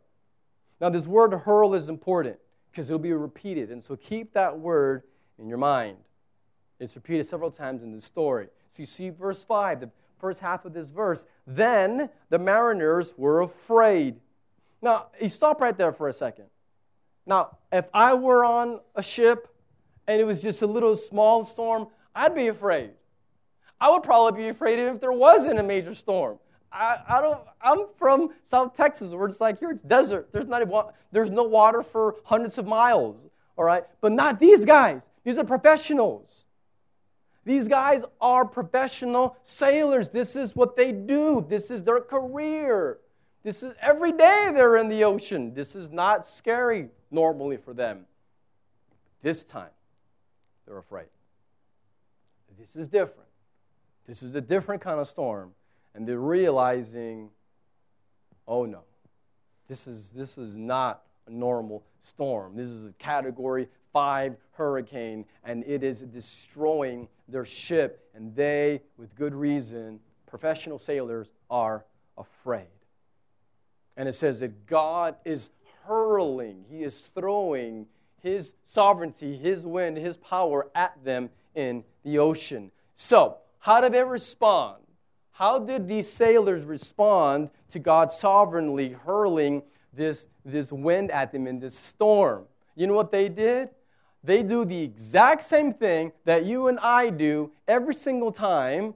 Now, 0.80 0.90
this 0.90 1.06
word 1.06 1.32
hurl 1.32 1.74
is 1.74 1.88
important 1.88 2.36
because 2.70 2.88
it'll 2.88 2.98
be 2.98 3.12
repeated. 3.12 3.70
And 3.70 3.82
so 3.82 3.96
keep 3.96 4.32
that 4.34 4.58
word 4.58 5.02
in 5.38 5.48
your 5.48 5.58
mind. 5.58 5.96
It's 6.78 6.94
repeated 6.94 7.28
several 7.28 7.50
times 7.50 7.82
in 7.82 7.94
the 7.94 8.00
story. 8.00 8.48
So 8.72 8.82
you 8.82 8.86
see 8.86 9.08
verse 9.08 9.42
5, 9.42 9.80
the 9.80 9.90
first 10.18 10.40
half 10.40 10.64
of 10.64 10.73
this 10.73 10.88
verse. 10.88 11.25
Then 11.46 12.08
the 12.30 12.38
mariners 12.38 13.12
were 13.16 13.42
afraid. 13.42 14.16
Now, 14.82 15.06
you 15.20 15.28
stop 15.28 15.61
right 15.61 15.76
there 15.76 15.92
for 15.92 16.08
a 16.08 16.12
second. 16.12 16.46
Now, 17.26 17.58
if 17.73 17.87
I 17.92 18.14
were 18.14 18.44
on 18.44 18.80
a 18.94 19.02
ship 19.02 19.49
and 20.06 20.20
it 20.20 20.25
was 20.25 20.40
just 20.40 20.62
a 20.62 20.66
little 20.66 20.94
small 20.94 21.44
storm, 21.44 21.88
I'd 22.14 22.35
be 22.35 22.49
afraid. 22.49 22.90
I 23.80 23.90
would 23.90 24.02
probably 24.02 24.42
be 24.42 24.49
afraid 24.49 24.78
if 24.78 25.00
there 25.00 25.12
wasn't 25.12 25.58
a 25.58 25.62
major 25.62 25.94
storm. 25.94 26.38
I, 26.73 26.99
I 27.08 27.20
don't, 27.20 27.40
I'm 27.61 27.87
from 27.99 28.30
South 28.49 28.76
Texas 28.76 29.12
where 29.12 29.28
it's 29.28 29.40
like 29.40 29.58
here 29.58 29.70
it's 29.70 29.82
desert. 29.82 30.28
There's, 30.32 30.46
not, 30.46 30.62
even, 30.62 30.82
there's 31.12 31.30
no 31.30 31.42
water 31.42 31.82
for 31.82 32.16
hundreds 32.25 32.58
of 32.58 32.66
miles, 32.66 33.28
all 33.56 33.64
right? 33.64 33.85
But 34.00 34.12
not 34.12 34.38
these 34.38 34.64
guys. 34.64 35.02
These 35.25 35.38
are 35.38 35.44
professionals. 35.44 36.44
These 37.46 37.68
guys 37.68 38.02
are 38.20 38.44
professional 38.44 39.36
sailors. 39.44 40.10
This 40.10 40.34
is 40.34 40.56
what 40.56 40.74
they 40.74 40.90
do. 40.90 41.46
This 41.48 41.70
is 41.70 41.84
their 41.84 42.00
career. 42.00 42.98
This 43.44 43.62
is 43.62 43.72
every 43.80 44.10
day 44.10 44.50
they're 44.52 44.76
in 44.76 44.88
the 44.88 45.04
ocean. 45.04 45.54
This 45.54 45.76
is 45.76 45.88
not 45.88 46.26
scary 46.26 46.88
normally 47.12 47.56
for 47.56 47.72
them. 47.72 48.04
This 49.22 49.44
time, 49.44 49.70
they're 50.66 50.78
afraid. 50.78 51.06
This 52.58 52.74
is 52.74 52.88
different. 52.88 53.28
This 54.08 54.24
is 54.24 54.34
a 54.34 54.40
different 54.40 54.82
kind 54.82 54.98
of 54.98 55.08
storm 55.08 55.52
and 55.94 56.06
they're 56.06 56.18
realizing, 56.18 57.30
oh 58.48 58.64
no, 58.64 58.80
this 59.68 59.86
is, 59.86 60.10
this 60.14 60.36
is 60.36 60.56
not 60.56 61.02
a 61.28 61.30
normal 61.30 61.84
storm. 62.02 62.56
This 62.56 62.68
is 62.68 62.86
a 62.86 62.92
category 62.98 63.68
five 63.96 64.36
hurricane, 64.52 65.24
and 65.42 65.64
it 65.64 65.82
is 65.82 66.00
destroying 66.00 67.08
their 67.28 67.46
ship, 67.46 68.10
and 68.14 68.36
they, 68.36 68.82
with 68.98 69.14
good 69.16 69.34
reason, 69.34 69.98
professional 70.26 70.78
sailors, 70.78 71.30
are 71.48 71.82
afraid. 72.18 72.66
And 73.96 74.06
it 74.06 74.14
says 74.14 74.40
that 74.40 74.66
God 74.66 75.16
is 75.24 75.48
hurling, 75.86 76.66
He 76.68 76.82
is 76.82 77.04
throwing 77.14 77.86
His 78.22 78.52
sovereignty, 78.66 79.34
His 79.34 79.64
wind, 79.64 79.96
His 79.96 80.18
power 80.18 80.68
at 80.74 81.02
them 81.02 81.30
in 81.54 81.82
the 82.04 82.18
ocean. 82.18 82.70
So, 82.96 83.38
how 83.60 83.80
do 83.80 83.88
they 83.88 84.04
respond? 84.04 84.82
How 85.30 85.58
did 85.58 85.88
these 85.88 86.12
sailors 86.12 86.66
respond 86.66 87.48
to 87.70 87.78
God 87.78 88.12
sovereignly 88.12 88.90
hurling 88.90 89.62
this, 89.94 90.26
this 90.44 90.70
wind 90.70 91.10
at 91.12 91.32
them 91.32 91.46
in 91.46 91.58
this 91.58 91.78
storm? 91.78 92.44
You 92.74 92.86
know 92.86 92.92
what 92.92 93.10
they 93.10 93.30
did? 93.30 93.70
They 94.26 94.42
do 94.42 94.64
the 94.64 94.83
exact 94.83 95.47
same 95.47 95.73
thing 95.73 96.11
that 96.25 96.45
you 96.45 96.66
and 96.66 96.80
I 96.80 97.11
do 97.11 97.52
every 97.68 97.95
single 97.95 98.33
time 98.33 98.95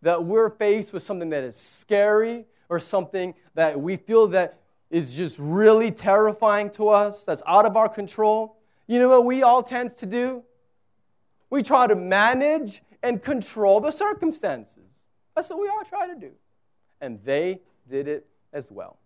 that 0.00 0.24
we're 0.24 0.48
faced 0.48 0.94
with 0.94 1.02
something 1.02 1.28
that 1.30 1.44
is 1.44 1.54
scary 1.54 2.46
or 2.70 2.80
something 2.80 3.34
that 3.54 3.78
we 3.78 3.98
feel 3.98 4.26
that 4.28 4.58
is 4.90 5.12
just 5.12 5.36
really 5.38 5.90
terrifying 5.90 6.70
to 6.70 6.88
us, 6.88 7.24
that's 7.24 7.42
out 7.46 7.66
of 7.66 7.76
our 7.76 7.90
control. 7.90 8.56
You 8.86 8.98
know 9.00 9.10
what 9.10 9.26
we 9.26 9.42
all 9.42 9.62
tend 9.62 9.98
to 9.98 10.06
do? 10.06 10.42
We 11.50 11.62
try 11.62 11.86
to 11.86 11.94
manage 11.94 12.82
and 13.02 13.22
control 13.22 13.80
the 13.80 13.90
circumstances. 13.90 15.02
That's 15.36 15.50
what 15.50 15.60
we 15.60 15.68
all 15.68 15.84
try 15.86 16.06
to 16.06 16.14
do. 16.14 16.30
And 17.02 17.20
they 17.22 17.60
did 17.90 18.08
it 18.08 18.26
as 18.54 18.70
well. 18.70 18.96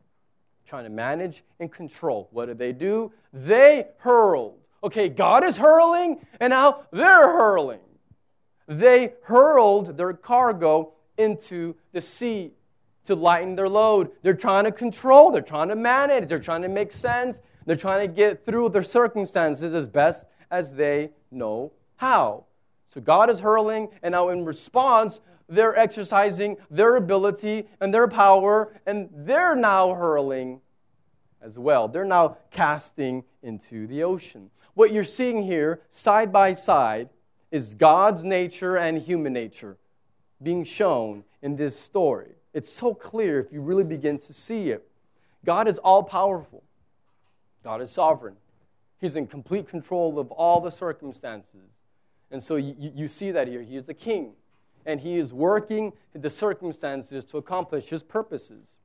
Trying 0.68 0.84
to 0.84 0.90
manage 0.90 1.42
and 1.58 1.70
control. 1.70 2.28
What 2.30 2.46
did 2.46 2.58
they 2.58 2.72
do? 2.72 3.12
They 3.32 3.88
hurled. 3.98 4.61
Okay, 4.84 5.08
God 5.08 5.44
is 5.44 5.56
hurling, 5.56 6.18
and 6.40 6.50
now 6.50 6.82
they're 6.90 7.28
hurling. 7.28 7.80
They 8.66 9.12
hurled 9.22 9.96
their 9.96 10.12
cargo 10.12 10.94
into 11.16 11.76
the 11.92 12.00
sea 12.00 12.52
to 13.04 13.14
lighten 13.14 13.54
their 13.54 13.68
load. 13.68 14.10
They're 14.22 14.34
trying 14.34 14.64
to 14.64 14.72
control, 14.72 15.30
they're 15.30 15.42
trying 15.42 15.68
to 15.68 15.76
manage, 15.76 16.28
they're 16.28 16.38
trying 16.38 16.62
to 16.62 16.68
make 16.68 16.92
sense, 16.92 17.40
they're 17.66 17.76
trying 17.76 18.08
to 18.08 18.12
get 18.12 18.44
through 18.44 18.70
their 18.70 18.82
circumstances 18.82 19.74
as 19.74 19.86
best 19.86 20.24
as 20.50 20.72
they 20.72 21.10
know 21.30 21.72
how. 21.96 22.44
So 22.88 23.00
God 23.00 23.30
is 23.30 23.40
hurling, 23.40 23.88
and 24.02 24.12
now 24.12 24.30
in 24.30 24.44
response, 24.44 25.20
they're 25.48 25.76
exercising 25.76 26.56
their 26.70 26.96
ability 26.96 27.66
and 27.80 27.92
their 27.92 28.08
power, 28.08 28.80
and 28.86 29.08
they're 29.12 29.56
now 29.56 29.94
hurling 29.94 30.60
as 31.40 31.58
well. 31.58 31.88
They're 31.88 32.04
now 32.04 32.38
casting 32.50 33.24
into 33.42 33.86
the 33.86 34.02
ocean. 34.02 34.50
What 34.74 34.92
you're 34.92 35.04
seeing 35.04 35.42
here, 35.42 35.82
side 35.90 36.32
by 36.32 36.54
side, 36.54 37.08
is 37.50 37.74
God's 37.74 38.24
nature 38.24 38.76
and 38.76 38.98
human 38.98 39.32
nature 39.32 39.76
being 40.42 40.64
shown 40.64 41.24
in 41.42 41.56
this 41.56 41.78
story. 41.78 42.30
It's 42.54 42.72
so 42.72 42.94
clear 42.94 43.40
if 43.40 43.52
you 43.52 43.60
really 43.60 43.84
begin 43.84 44.18
to 44.18 44.32
see 44.32 44.70
it. 44.70 44.86
God 45.44 45.68
is 45.68 45.78
all 45.78 46.02
powerful, 46.02 46.62
God 47.62 47.82
is 47.82 47.90
sovereign. 47.90 48.36
He's 49.00 49.16
in 49.16 49.26
complete 49.26 49.68
control 49.68 50.20
of 50.20 50.30
all 50.30 50.60
the 50.60 50.70
circumstances. 50.70 51.80
And 52.30 52.40
so 52.40 52.54
you, 52.54 52.74
you 52.78 53.08
see 53.08 53.32
that 53.32 53.48
here. 53.48 53.60
He 53.60 53.76
is 53.76 53.84
the 53.84 53.94
king 53.94 54.32
and 54.86 55.00
he 55.00 55.18
is 55.18 55.32
working 55.32 55.92
the 56.14 56.30
circumstances 56.30 57.24
to 57.26 57.38
accomplish 57.38 57.86
his 57.86 58.02
purposes. 58.02 58.76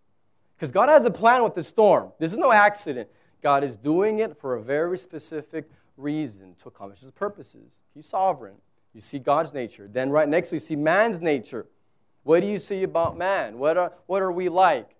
Because 0.55 0.71
God 0.71 0.89
has 0.89 1.05
a 1.05 1.11
plan 1.11 1.43
with 1.43 1.53
the 1.53 1.63
storm. 1.63 2.11
This 2.19 2.31
is 2.31 2.37
no 2.37 2.51
accident. 2.51 3.07
God 3.47 3.63
is 3.63 3.77
doing 3.77 4.19
it 4.19 4.35
for 4.41 4.57
a 4.57 4.61
very 4.61 4.97
specific 4.97 5.69
reason 5.95 6.53
to 6.61 6.67
accomplish 6.67 6.99
his 6.99 7.11
purposes. 7.11 7.77
He's 7.95 8.05
sovereign. 8.05 8.55
You 8.93 8.99
see 8.99 9.19
God's 9.19 9.53
nature. 9.53 9.87
Then, 9.89 10.09
right 10.09 10.27
next, 10.27 10.51
we 10.51 10.59
see 10.59 10.75
man's 10.75 11.21
nature. 11.21 11.65
What 12.23 12.41
do 12.41 12.47
you 12.47 12.59
see 12.59 12.83
about 12.83 13.17
man? 13.17 13.57
What 13.57 13.77
are, 13.77 13.93
what 14.07 14.21
are 14.21 14.33
we 14.33 14.49
like? 14.49 14.97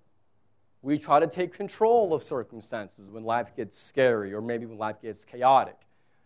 We 0.82 0.98
try 0.98 1.20
to 1.20 1.27
take 1.27 1.54
control 1.54 2.13
of 2.13 2.24
circumstances 2.24 3.10
when 3.10 3.25
life 3.25 3.54
gets 3.54 3.82
scary 3.82 4.34
or 4.34 4.39
maybe 4.39 4.66
when 4.66 4.77
life 4.77 5.01
gets 5.01 5.25
chaotic. 5.25 5.75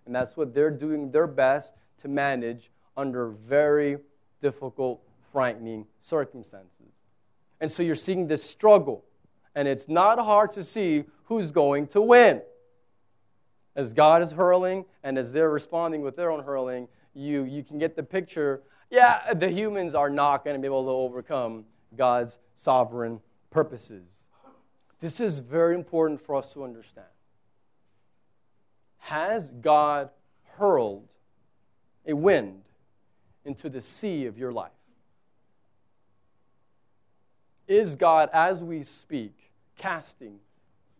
And 0.05 0.13
that's 0.13 0.37
what 0.37 0.53
they're 0.53 0.69
doing 0.69 1.09
their 1.09 1.25
best 1.25 1.73
to 2.03 2.07
manage 2.07 2.69
under 2.97 3.29
very 3.29 3.97
difficult, 4.43 5.01
frightening 5.31 5.87
circumstances. 6.01 6.93
And 7.61 7.71
so 7.71 7.81
you're 7.81 7.95
seeing 7.95 8.27
this 8.27 8.43
struggle, 8.43 9.05
and 9.55 9.67
it's 9.67 9.87
not 9.87 10.19
hard 10.19 10.51
to 10.53 10.63
see 10.63 11.03
who's 11.25 11.51
going 11.51 11.87
to 11.87 12.01
win. 12.01 12.41
As 13.75 13.93
God 13.93 14.21
is 14.21 14.31
hurling 14.31 14.85
and 15.03 15.17
as 15.17 15.31
they're 15.31 15.49
responding 15.49 16.01
with 16.01 16.15
their 16.15 16.31
own 16.31 16.43
hurling, 16.43 16.87
you, 17.13 17.43
you 17.43 17.63
can 17.63 17.77
get 17.77 17.95
the 17.95 18.03
picture. 18.03 18.61
Yeah, 18.89 19.33
the 19.33 19.49
humans 19.49 19.95
are 19.95 20.09
not 20.09 20.43
going 20.43 20.55
to 20.55 20.59
be 20.59 20.67
able 20.67 20.83
to 20.83 20.91
overcome 20.91 21.65
God's 21.95 22.37
sovereign 22.55 23.19
purposes. 23.49 24.07
This 24.99 25.19
is 25.19 25.39
very 25.39 25.75
important 25.75 26.21
for 26.21 26.35
us 26.35 26.53
to 26.53 26.63
understand. 26.63 27.07
Has 28.97 29.51
God 29.61 30.09
hurled 30.57 31.09
a 32.05 32.13
wind 32.13 32.61
into 33.45 33.69
the 33.69 33.81
sea 33.81 34.25
of 34.25 34.37
your 34.37 34.51
life? 34.51 34.71
Is 37.71 37.95
God, 37.95 38.29
as 38.33 38.61
we 38.61 38.83
speak, 38.83 39.33
casting 39.77 40.39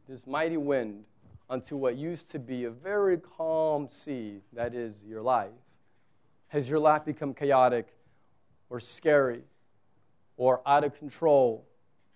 this 0.08 0.26
mighty 0.26 0.56
wind 0.56 1.04
onto 1.50 1.76
what 1.76 1.98
used 1.98 2.30
to 2.30 2.40
be 2.40 2.64
a 2.64 2.70
very 2.70 3.18
calm 3.18 3.90
sea 3.90 4.40
that 4.54 4.74
is 4.74 4.96
your 5.06 5.22
life? 5.22 5.52
Has 6.48 6.70
your 6.70 6.80
life 6.80 7.04
become 7.04 7.34
chaotic 7.34 7.88
or 8.70 8.80
scary 8.80 9.42
or 10.38 10.62
out 10.66 10.86
of 10.86 10.98
control. 10.98 11.68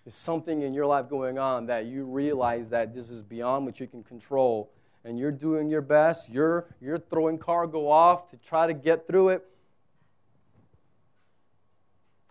Is 0.05 0.15
something 0.15 0.61
in 0.61 0.73
your 0.73 0.85
life 0.85 1.09
going 1.09 1.37
on 1.37 1.65
that 1.65 1.87
you 1.87 2.05
realize 2.05 2.69
that 2.69 2.95
this 2.95 3.09
is 3.09 3.21
beyond 3.21 3.65
what 3.65 3.81
you 3.81 3.87
can 3.87 4.03
control. 4.03 4.71
And 5.03 5.19
you're 5.19 5.33
doing 5.33 5.69
your 5.69 5.81
best. 5.81 6.29
You're, 6.29 6.73
you're 6.79 6.97
throwing 6.97 7.37
cargo 7.37 7.89
off 7.89 8.29
to 8.29 8.37
try 8.37 8.67
to 8.67 8.73
get 8.73 9.05
through 9.05 9.29
it. 9.29 9.45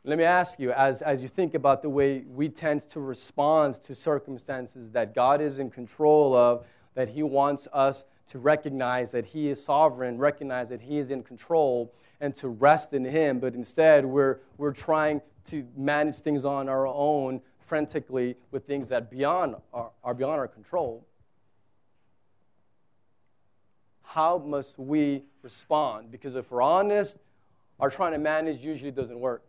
Let 0.07 0.19
me 0.19 0.25
ask 0.25 0.61
you, 0.61 0.71
as, 0.73 1.01
as 1.01 1.23
you 1.23 1.29
think 1.29 1.55
about 1.55 1.81
the 1.81 1.89
way 1.89 2.25
we 2.29 2.51
tend 2.51 2.87
to 2.91 3.01
respond 3.01 3.83
to 3.85 3.95
circumstances 3.95 4.91
that 4.93 5.15
God 5.15 5.41
is 5.41 5.59
in 5.59 5.71
control 5.71 6.37
of, 6.37 6.67
that 6.95 7.09
He 7.09 7.23
wants 7.23 7.67
us 7.73 8.05
to 8.29 8.39
recognize 8.39 9.11
that 9.13 9.25
He 9.25 9.49
is 9.49 9.65
sovereign, 9.65 10.19
recognize 10.19 10.69
that 10.69 10.83
He 10.83 10.99
is 10.99 11.09
in 11.09 11.23
control, 11.23 11.91
and 12.21 12.37
to 12.37 12.49
rest 12.49 12.93
in 12.93 13.03
Him, 13.03 13.41
but 13.41 13.55
instead 13.55 14.05
we're, 14.05 14.41
we're 14.59 14.75
trying 14.75 15.23
to 15.47 15.67
manage 15.75 16.17
things 16.17 16.45
on 16.45 16.69
our 16.69 16.87
own 16.87 17.41
frantically 17.67 18.37
with 18.51 18.67
things 18.67 18.91
that 18.91 19.11
beyond 19.11 19.57
are, 19.73 19.91
are 20.03 20.13
beyond 20.13 20.39
our 20.39 20.49
control. 20.49 21.07
How 24.03 24.37
must 24.37 24.79
we 24.79 25.25
respond? 25.41 26.11
Because 26.11 26.37
if 26.37 26.51
we're 26.51 26.61
honest, 26.61 27.17
our 27.81 27.89
trying 27.89 28.13
to 28.13 28.19
manage 28.19 28.61
usually 28.61 28.91
doesn't 28.91 29.19
work. 29.19 29.43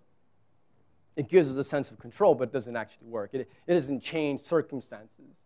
It 1.15 1.29
gives 1.29 1.49
us 1.49 1.55
a 1.55 1.63
sense 1.63 1.91
of 1.91 1.99
control, 1.99 2.35
but 2.35 2.49
it 2.49 2.53
doesn't 2.53 2.75
actually 2.75 3.07
work. 3.07 3.29
It, 3.33 3.49
it 3.67 3.73
doesn't 3.73 4.01
change 4.01 4.41
circumstances. 4.41 5.39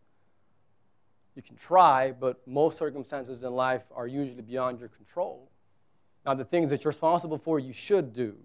You 1.36 1.44
can 1.44 1.56
try, 1.56 2.12
but 2.12 2.46
most 2.48 2.78
circumstances 2.78 3.44
in 3.44 3.52
life 3.52 3.84
are 3.96 4.08
usually 4.08 4.42
beyond 4.42 4.80
your 4.80 4.90
control. 4.90 5.50
Now, 6.26 6.34
the 6.34 6.44
things 6.44 6.70
that 6.72 6.84
you're 6.84 6.90
responsible 6.90 7.38
for, 7.38 7.60
you 7.60 7.72
should 7.72 8.14
do 8.14 8.36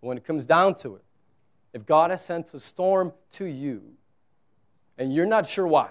when 0.00 0.16
it 0.16 0.24
comes 0.24 0.44
down 0.44 0.76
to 0.76 0.96
it. 0.96 1.04
If 1.72 1.84
God 1.86 2.10
has 2.10 2.24
sent 2.24 2.54
a 2.54 2.60
storm 2.60 3.12
to 3.32 3.44
you 3.44 3.82
and 4.96 5.12
you're 5.12 5.26
not 5.26 5.48
sure 5.48 5.66
why, 5.66 5.90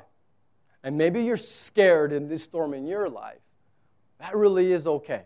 and 0.83 0.97
maybe 0.97 1.23
you're 1.23 1.37
scared 1.37 2.13
in 2.13 2.27
this 2.27 2.43
storm 2.43 2.73
in 2.73 2.85
your 2.85 3.09
life, 3.09 3.39
that 4.19 4.35
really 4.35 4.71
is 4.71 4.87
okay, 4.87 5.23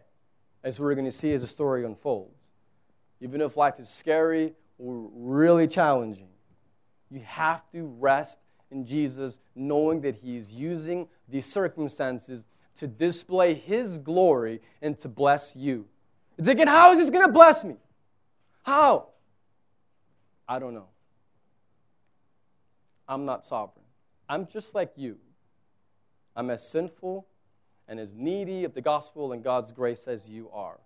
as 0.63 0.79
we're 0.79 0.96
going 0.96 1.06
to 1.06 1.12
see 1.12 1.32
as 1.34 1.41
the 1.41 1.48
story 1.48 1.86
unfolds. 1.86 2.50
Even 3.22 3.41
if 3.41 3.56
life 3.56 3.79
is 3.79 3.88
scary 3.88 4.53
or 4.77 5.10
really 5.13 5.67
challenging, 5.67 6.29
you 7.10 7.22
have 7.25 7.62
to 7.72 7.86
rest 8.00 8.38
in 8.72 8.86
Jesus, 8.86 9.39
knowing 9.55 10.01
that 10.01 10.15
He 10.15 10.38
is 10.38 10.51
using 10.51 11.07
these 11.29 11.46
circumstances 11.46 12.43
to 12.77 12.88
display 12.88 13.53
His 13.53 13.98
glory 13.98 14.62
and 14.81 14.98
to 15.00 15.07
bless 15.07 15.55
you. 15.55 15.86
Thinking, 16.41 16.67
how 16.67 16.91
is 16.91 17.00
this 17.00 17.10
going 17.10 17.25
to 17.25 17.31
bless 17.31 17.63
me? 17.63 17.75
How? 18.63 19.07
I 20.48 20.60
don't 20.60 20.74
know. 20.74 20.88
I'm 23.07 23.25
not 23.25 23.46
sovereign. 23.46 23.86
I'm 24.29 24.48
just 24.48 24.75
like 24.75 24.91
you. 24.96 25.17
I'm 26.36 26.50
as 26.50 26.67
sinful 26.67 27.25
and 27.88 28.00
as 28.00 28.13
needy 28.13 28.65
of 28.65 28.74
the 28.74 28.81
gospel 28.81 29.31
and 29.31 29.43
God's 29.43 29.72
grace 29.72 30.03
as 30.07 30.27
you 30.27 30.50
are. 30.53 30.79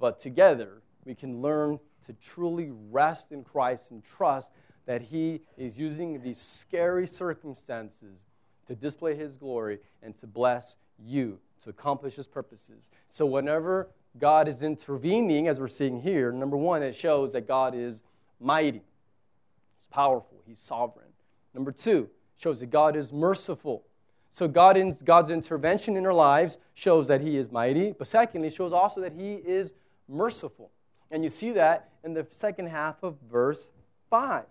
But 0.00 0.18
together, 0.20 0.82
we 1.04 1.14
can 1.14 1.42
learn 1.42 1.78
to 2.08 2.14
truly 2.14 2.70
rest 2.90 3.32
in 3.32 3.44
Christ 3.44 3.84
and 3.90 4.02
trust 4.02 4.50
that 4.86 5.02
He 5.02 5.42
is 5.58 5.78
using 5.78 6.20
these 6.22 6.40
scary 6.40 7.06
circumstances 7.06 8.24
to 8.66 8.74
display 8.74 9.14
His 9.14 9.36
glory 9.36 9.78
and 10.02 10.18
to 10.20 10.26
bless 10.26 10.76
you, 10.98 11.38
to 11.62 11.70
accomplish 11.70 12.14
His 12.14 12.26
purposes. 12.26 12.88
So, 13.10 13.26
whenever 13.26 13.88
God 14.18 14.48
is 14.48 14.62
intervening, 14.62 15.48
as 15.48 15.60
we're 15.60 15.68
seeing 15.68 16.00
here, 16.00 16.32
number 16.32 16.56
one, 16.56 16.82
it 16.82 16.96
shows 16.96 17.34
that 17.34 17.46
God 17.46 17.74
is 17.74 18.00
mighty 18.40 18.78
He's 18.80 19.86
powerful, 19.90 20.42
He's 20.46 20.58
sovereign. 20.58 21.08
Number 21.52 21.70
two, 21.70 22.08
shows 22.38 22.60
that 22.60 22.70
God 22.70 22.96
is 22.96 23.12
merciful. 23.12 23.84
So 24.32 24.48
God 24.48 24.78
in, 24.78 24.96
God's 25.04 25.30
intervention 25.30 25.96
in 25.96 26.06
our 26.06 26.14
lives 26.14 26.56
shows 26.74 27.08
that 27.08 27.20
He 27.20 27.36
is 27.36 27.52
mighty, 27.52 27.92
but 27.92 28.08
secondly, 28.08 28.48
shows 28.48 28.72
also 28.72 29.02
that 29.02 29.12
He 29.12 29.34
is 29.34 29.74
merciful. 30.08 30.70
And 31.10 31.24
you 31.24 31.30
see 31.30 31.52
that 31.52 31.90
in 32.04 32.14
the 32.14 32.26
second 32.30 32.68
half 32.68 33.02
of 33.02 33.16
verse 33.30 33.70
5. 34.10 34.44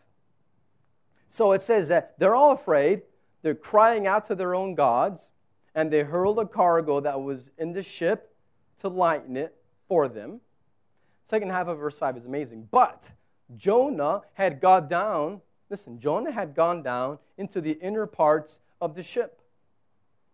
So 1.29 1.51
it 1.51 1.61
says 1.61 1.89
that 1.89 2.17
they're 2.17 2.35
all 2.35 2.51
afraid, 2.51 3.01
they're 3.41 3.55
crying 3.55 4.07
out 4.07 4.27
to 4.27 4.35
their 4.35 4.55
own 4.55 4.75
gods, 4.75 5.27
and 5.75 5.91
they 5.91 6.01
hurled 6.01 6.39
a 6.39 6.45
cargo 6.45 6.99
that 7.01 7.21
was 7.21 7.49
in 7.57 7.73
the 7.73 7.83
ship 7.83 8.33
to 8.81 8.87
lighten 8.87 9.37
it 9.37 9.55
for 9.87 10.07
them. 10.07 10.41
Second 11.29 11.51
half 11.51 11.67
of 11.67 11.77
verse 11.77 11.97
5 11.97 12.17
is 12.17 12.25
amazing. 12.25 12.67
But 12.71 13.11
Jonah 13.55 14.21
had 14.33 14.59
gone 14.59 14.87
down, 14.87 15.41
listen, 15.69 15.99
Jonah 15.99 16.31
had 16.31 16.55
gone 16.55 16.81
down 16.81 17.19
into 17.37 17.61
the 17.61 17.71
inner 17.73 18.05
parts 18.05 18.59
of 18.81 18.95
the 18.95 19.03
ship 19.03 19.41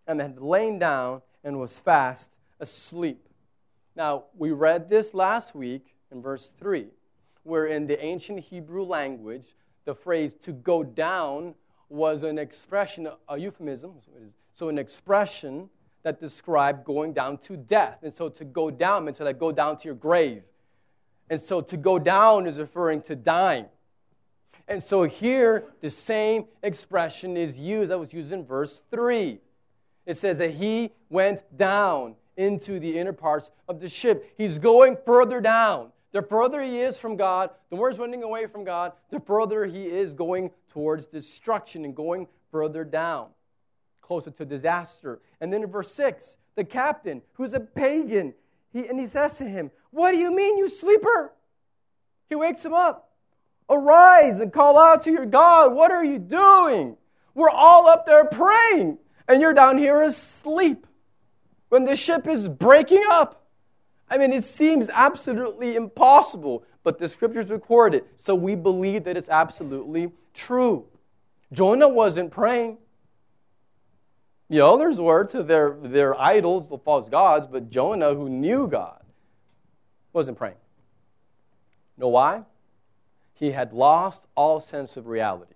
and 0.08 0.22
had 0.22 0.40
lain 0.40 0.80
down 0.80 1.22
and 1.44 1.60
was 1.60 1.78
fast 1.78 2.30
asleep. 2.60 3.28
Now, 3.96 4.26
we 4.38 4.52
read 4.52 4.90
this 4.90 5.14
last 5.14 5.54
week 5.54 5.93
in 6.14 6.22
verse 6.22 6.50
3, 6.60 6.88
where 7.44 7.66
in 7.66 7.88
the 7.88 8.02
ancient 8.04 8.40
Hebrew 8.40 8.84
language, 8.84 9.56
the 9.86 9.94
phrase 9.94 10.34
to 10.44 10.52
go 10.54 10.84
down 10.84 11.56
was 11.90 12.24
an 12.24 12.40
expression, 12.40 13.08
a 13.28 13.38
euphemism, 13.38 13.94
so 14.56 14.70
an 14.70 14.78
expression 14.78 15.70
that 16.04 16.20
described 16.20 16.86
going 16.86 17.14
down 17.14 17.38
to 17.40 17.58
death. 17.58 18.00
And 18.04 18.14
so 18.14 18.30
to 18.30 18.46
go 18.46 18.70
down 18.70 19.06
meant 19.06 19.18
to 19.18 19.24
like 19.24 19.40
go 19.40 19.52
down 19.52 19.78
to 19.78 19.86
your 19.86 19.96
grave. 19.96 20.44
And 21.30 21.42
so 21.42 21.62
to 21.62 21.78
go 21.78 21.98
down 21.98 22.46
is 22.46 22.60
referring 22.60 23.02
to 23.04 23.16
dying. 23.16 23.66
And 24.68 24.84
so 24.84 25.04
here, 25.04 25.66
the 25.82 25.90
same 25.90 26.46
expression 26.62 27.36
is 27.36 27.58
used 27.58 27.92
that 27.92 28.00
was 28.00 28.14
used 28.14 28.32
in 28.32 28.46
verse 28.46 28.82
3. 28.92 29.40
It 30.06 30.18
says 30.18 30.38
that 30.38 30.52
he 30.52 30.92
went 31.10 31.42
down 31.58 32.16
into 32.36 32.80
the 32.80 32.98
inner 32.98 33.14
parts 33.14 33.50
of 33.68 33.80
the 33.80 33.90
ship. 33.90 34.34
He's 34.38 34.60
going 34.60 34.98
further 35.06 35.40
down. 35.40 35.93
The 36.14 36.22
further 36.22 36.62
he 36.62 36.80
is 36.80 36.96
from 36.96 37.18
God, 37.18 37.50
the 37.70 37.76
more 37.76 37.90
he's 37.90 38.00
running 38.00 38.24
away 38.24 38.46
from 38.46 38.64
God, 38.64 38.94
the 39.10 39.20
further 39.20 39.66
he 39.66 39.88
is 39.88 40.14
going 40.14 40.52
towards 40.70 41.08
destruction 41.08 41.84
and 41.84 41.96
going 41.96 42.28
further 42.52 42.84
down, 42.84 43.30
closer 44.02 44.30
to 44.30 44.46
disaster. 44.46 45.20
And 45.42 45.52
then 45.52 45.64
in 45.64 45.70
verse 45.70 45.92
6, 45.92 46.38
the 46.56 46.64
captain, 46.64 47.24
who's 47.34 47.54
a 47.54 47.60
pagan, 47.60 48.36
he, 48.72 48.88
and 48.88 49.00
he 49.00 49.08
says 49.08 49.38
to 49.40 49.44
him, 49.44 49.72
What 49.90 50.12
do 50.12 50.18
you 50.18 50.34
mean, 50.34 50.58
you 50.60 50.70
sleeper? 50.70 51.34
He 52.30 52.36
wakes 52.36 52.64
him 52.64 52.74
up. 52.74 53.10
Arise 53.68 54.40
and 54.40 54.54
call 54.54 54.78
out 54.78 55.04
to 55.04 55.12
your 55.12 55.26
God. 55.26 55.74
What 55.74 55.92
are 55.92 56.06
you 56.06 56.20
doing? 56.20 56.96
We're 57.34 57.50
all 57.50 57.88
up 57.88 58.06
there 58.06 58.26
praying, 58.26 59.00
and 59.28 59.42
you're 59.42 59.54
down 59.54 59.80
here 59.80 60.04
asleep 60.04 60.86
when 61.70 61.86
the 61.86 61.96
ship 61.96 62.28
is 62.28 62.48
breaking 62.48 63.04
up. 63.10 63.43
I 64.10 64.18
mean, 64.18 64.32
it 64.32 64.44
seems 64.46 64.90
absolutely 64.92 65.76
impossible, 65.76 66.64
but 66.84 67.00
the 67.00 67.08
scriptures 67.08 67.50
record 67.50 67.96
it, 67.96 68.06
so 68.18 68.36
we 68.36 68.56
believe 68.56 69.06
that 69.06 69.18
it's 69.18 69.30
absolutely 69.30 70.12
true. 70.34 70.86
Jonah 71.52 71.88
wasn't 71.88 72.32
praying. 72.32 72.78
The 74.50 74.62
others 74.62 75.00
were 75.00 75.24
to 75.26 75.42
their, 75.42 75.78
their 75.82 76.20
idols, 76.20 76.70
the 76.70 76.78
false 76.78 77.10
gods, 77.10 77.48
but 77.48 77.70
Jonah, 77.70 78.14
who 78.14 78.30
knew 78.30 78.68
God, 78.68 79.02
wasn't 80.12 80.38
praying. 80.38 80.58
Know 81.98 82.10
why? 82.10 82.44
He 83.34 83.52
had 83.52 83.74
lost 83.74 84.28
all 84.36 84.60
sense 84.60 84.96
of 84.98 85.08
reality. 85.08 85.56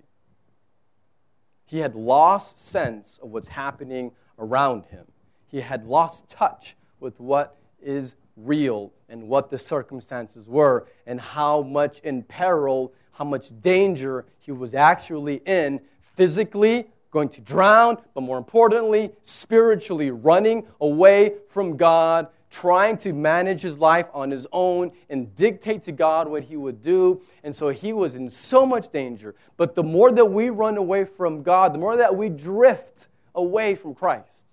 He 1.65 1.79
had 1.79 1.95
lost 1.95 2.65
sense 2.65 3.19
of 3.21 3.29
what's 3.29 3.49
happening 3.49 4.11
around 4.39 4.85
him. 4.85 5.05
He 5.47 5.61
had 5.61 5.85
lost 5.85 6.29
touch 6.29 6.75
with 6.99 7.19
what 7.19 7.57
is 7.81 8.15
real 8.37 8.93
and 9.09 9.27
what 9.27 9.49
the 9.49 9.59
circumstances 9.59 10.47
were 10.47 10.87
and 11.05 11.19
how 11.19 11.61
much 11.63 11.99
in 11.99 12.23
peril, 12.23 12.93
how 13.11 13.25
much 13.25 13.49
danger 13.61 14.25
he 14.39 14.51
was 14.51 14.73
actually 14.73 15.41
in 15.45 15.79
physically, 16.15 16.87
going 17.11 17.29
to 17.29 17.41
drown, 17.41 17.97
but 18.13 18.21
more 18.21 18.37
importantly, 18.37 19.11
spiritually 19.23 20.11
running 20.11 20.65
away 20.81 21.33
from 21.49 21.77
God, 21.77 22.27
trying 22.49 22.97
to 22.97 23.13
manage 23.13 23.61
his 23.61 23.77
life 23.77 24.07
on 24.13 24.31
his 24.31 24.45
own 24.51 24.91
and 25.09 25.35
dictate 25.35 25.83
to 25.83 25.91
God 25.91 26.27
what 26.27 26.43
he 26.43 26.57
would 26.57 26.81
do. 26.81 27.21
And 27.43 27.55
so 27.55 27.69
he 27.69 27.93
was 27.93 28.15
in 28.15 28.29
so 28.29 28.65
much 28.65 28.89
danger. 28.89 29.35
But 29.57 29.75
the 29.75 29.83
more 29.83 30.11
that 30.11 30.25
we 30.25 30.49
run 30.49 30.77
away 30.77 31.05
from 31.05 31.43
God, 31.43 31.73
the 31.73 31.77
more 31.77 31.97
that 31.97 32.15
we 32.15 32.29
drift 32.29 33.07
away 33.35 33.75
from 33.75 33.95
Christ, 33.95 34.45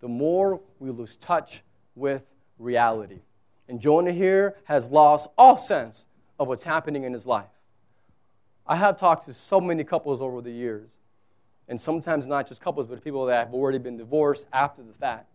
the 0.00 0.08
more 0.08 0.60
we 0.78 0.90
lose 0.90 1.16
touch 1.16 1.62
with 1.94 2.22
reality. 2.60 3.20
And 3.68 3.80
Jonah 3.80 4.12
here 4.12 4.56
has 4.64 4.88
lost 4.88 5.28
all 5.36 5.58
sense 5.58 6.04
of 6.38 6.48
what's 6.48 6.62
happening 6.62 7.04
in 7.04 7.12
his 7.12 7.26
life. 7.26 7.50
I 8.66 8.76
have 8.76 8.98
talked 8.98 9.26
to 9.26 9.34
so 9.34 9.60
many 9.60 9.82
couples 9.82 10.20
over 10.20 10.40
the 10.40 10.52
years 10.52 10.90
and 11.68 11.80
sometimes 11.80 12.26
not 12.26 12.48
just 12.48 12.60
couples, 12.60 12.88
but 12.88 13.02
people 13.02 13.26
that 13.26 13.46
have 13.46 13.54
already 13.54 13.78
been 13.78 13.96
divorced 13.96 14.44
after 14.52 14.82
the 14.82 14.92
fact. 14.92 15.26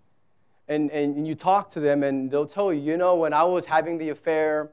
And, 0.67 0.91
and 0.91 1.25
you 1.25 1.33
talk 1.33 1.71
to 1.71 1.79
them, 1.79 2.03
and 2.03 2.29
they'll 2.29 2.47
tell 2.47 2.73
you, 2.73 2.81
you 2.81 2.97
know, 2.97 3.15
when 3.15 3.33
I 3.33 3.43
was 3.43 3.65
having 3.65 3.97
the 3.97 4.09
affair, 4.09 4.69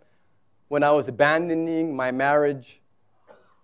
when 0.68 0.82
I 0.82 0.90
was 0.90 1.06
abandoning 1.06 1.94
my 1.94 2.10
marriage, 2.10 2.80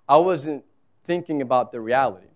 I 0.08 0.18
wasn't 0.18 0.64
thinking 1.06 1.42
about 1.42 1.72
the 1.72 1.80
reality. 1.80 2.26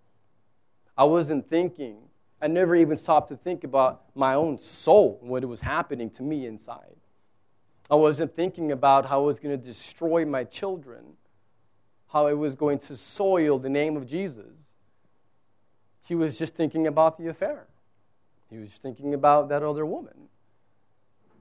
I 0.97 1.05
wasn't 1.05 1.49
thinking, 1.49 1.99
I 2.43 2.49
never 2.49 2.75
even 2.75 2.97
stopped 2.97 3.29
to 3.29 3.37
think 3.37 3.63
about 3.63 4.03
my 4.17 4.35
own 4.35 4.59
soul, 4.59 5.21
and 5.23 5.31
what 5.31 5.45
was 5.45 5.61
happening 5.61 6.11
to 6.11 6.25
me 6.25 6.47
inside. 6.47 6.97
I 7.89 7.95
wasn't 7.95 8.35
thinking 8.35 8.73
about 8.73 9.07
how 9.07 9.23
I 9.23 9.27
was 9.27 9.39
going 9.39 9.57
to 9.57 9.65
destroy 9.65 10.25
my 10.25 10.43
children, 10.43 11.05
how 12.09 12.27
I 12.27 12.33
was 12.33 12.57
going 12.57 12.81
to 12.81 12.97
soil 12.97 13.61
the 13.61 13.69
name 13.69 13.97
of 13.97 14.09
Jesus. 14.09 14.57
He 16.03 16.17
was 16.17 16.37
just 16.37 16.55
thinking 16.55 16.89
about 16.89 17.17
the 17.17 17.29
affair. 17.29 17.69
He 18.51 18.59
was 18.59 18.73
thinking 18.73 19.15
about 19.15 19.49
that 19.51 19.63
other 19.63 19.87
woman. 19.87 20.29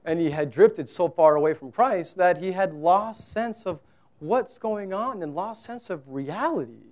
And 0.04 0.20
he 0.20 0.30
had 0.30 0.52
drifted 0.52 0.88
so 0.88 1.08
far 1.08 1.34
away 1.34 1.52
from 1.54 1.72
Christ 1.72 2.16
that 2.16 2.38
he 2.38 2.52
had 2.52 2.72
lost 2.72 3.32
sense 3.32 3.64
of 3.66 3.80
what's 4.20 4.56
going 4.56 4.92
on 4.92 5.22
and 5.22 5.34
lost 5.34 5.64
sense 5.64 5.90
of 5.90 6.02
reality. 6.06 6.91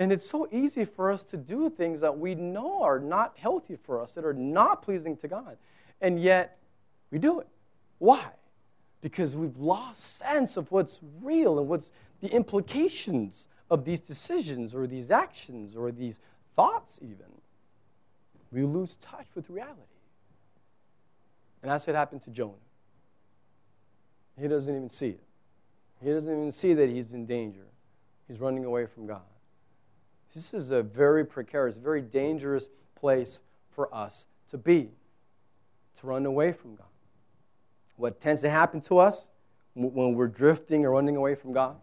And 0.00 0.10
it's 0.10 0.28
so 0.28 0.48
easy 0.50 0.86
for 0.86 1.12
us 1.12 1.22
to 1.24 1.36
do 1.36 1.68
things 1.68 2.00
that 2.00 2.18
we 2.18 2.34
know 2.34 2.82
are 2.82 2.98
not 2.98 3.36
healthy 3.36 3.76
for 3.84 4.02
us, 4.02 4.12
that 4.12 4.24
are 4.24 4.32
not 4.32 4.80
pleasing 4.80 5.14
to 5.18 5.28
God. 5.28 5.58
And 6.00 6.20
yet, 6.20 6.56
we 7.10 7.18
do 7.18 7.40
it. 7.40 7.46
Why? 7.98 8.24
Because 9.02 9.36
we've 9.36 9.58
lost 9.58 10.18
sense 10.18 10.56
of 10.56 10.72
what's 10.72 11.00
real 11.20 11.58
and 11.58 11.68
what's 11.68 11.92
the 12.22 12.28
implications 12.28 13.46
of 13.70 13.84
these 13.84 14.00
decisions 14.00 14.74
or 14.74 14.86
these 14.86 15.10
actions 15.10 15.76
or 15.76 15.92
these 15.92 16.18
thoughts, 16.56 16.98
even. 17.02 17.26
We 18.52 18.62
lose 18.62 18.96
touch 19.02 19.26
with 19.34 19.50
reality. 19.50 19.76
And 21.62 21.70
that's 21.70 21.86
what 21.86 21.94
happened 21.94 22.24
to 22.24 22.30
Jonah. 22.30 22.54
He 24.40 24.48
doesn't 24.48 24.74
even 24.74 24.88
see 24.88 25.10
it. 25.10 25.22
He 26.02 26.10
doesn't 26.10 26.32
even 26.32 26.52
see 26.52 26.72
that 26.72 26.88
he's 26.88 27.12
in 27.12 27.26
danger. 27.26 27.66
He's 28.28 28.40
running 28.40 28.64
away 28.64 28.86
from 28.86 29.06
God. 29.06 29.20
This 30.34 30.54
is 30.54 30.70
a 30.70 30.82
very 30.82 31.24
precarious, 31.24 31.76
very 31.76 32.02
dangerous 32.02 32.68
place 32.94 33.40
for 33.70 33.92
us 33.94 34.26
to 34.50 34.58
be, 34.58 34.90
to 36.00 36.06
run 36.06 36.26
away 36.26 36.52
from 36.52 36.76
God. 36.76 36.86
What 37.96 38.20
tends 38.20 38.40
to 38.42 38.50
happen 38.50 38.80
to 38.82 38.98
us 38.98 39.26
when 39.74 40.14
we're 40.14 40.28
drifting 40.28 40.84
or 40.84 40.92
running 40.92 41.16
away 41.16 41.34
from 41.34 41.52
God 41.52 41.76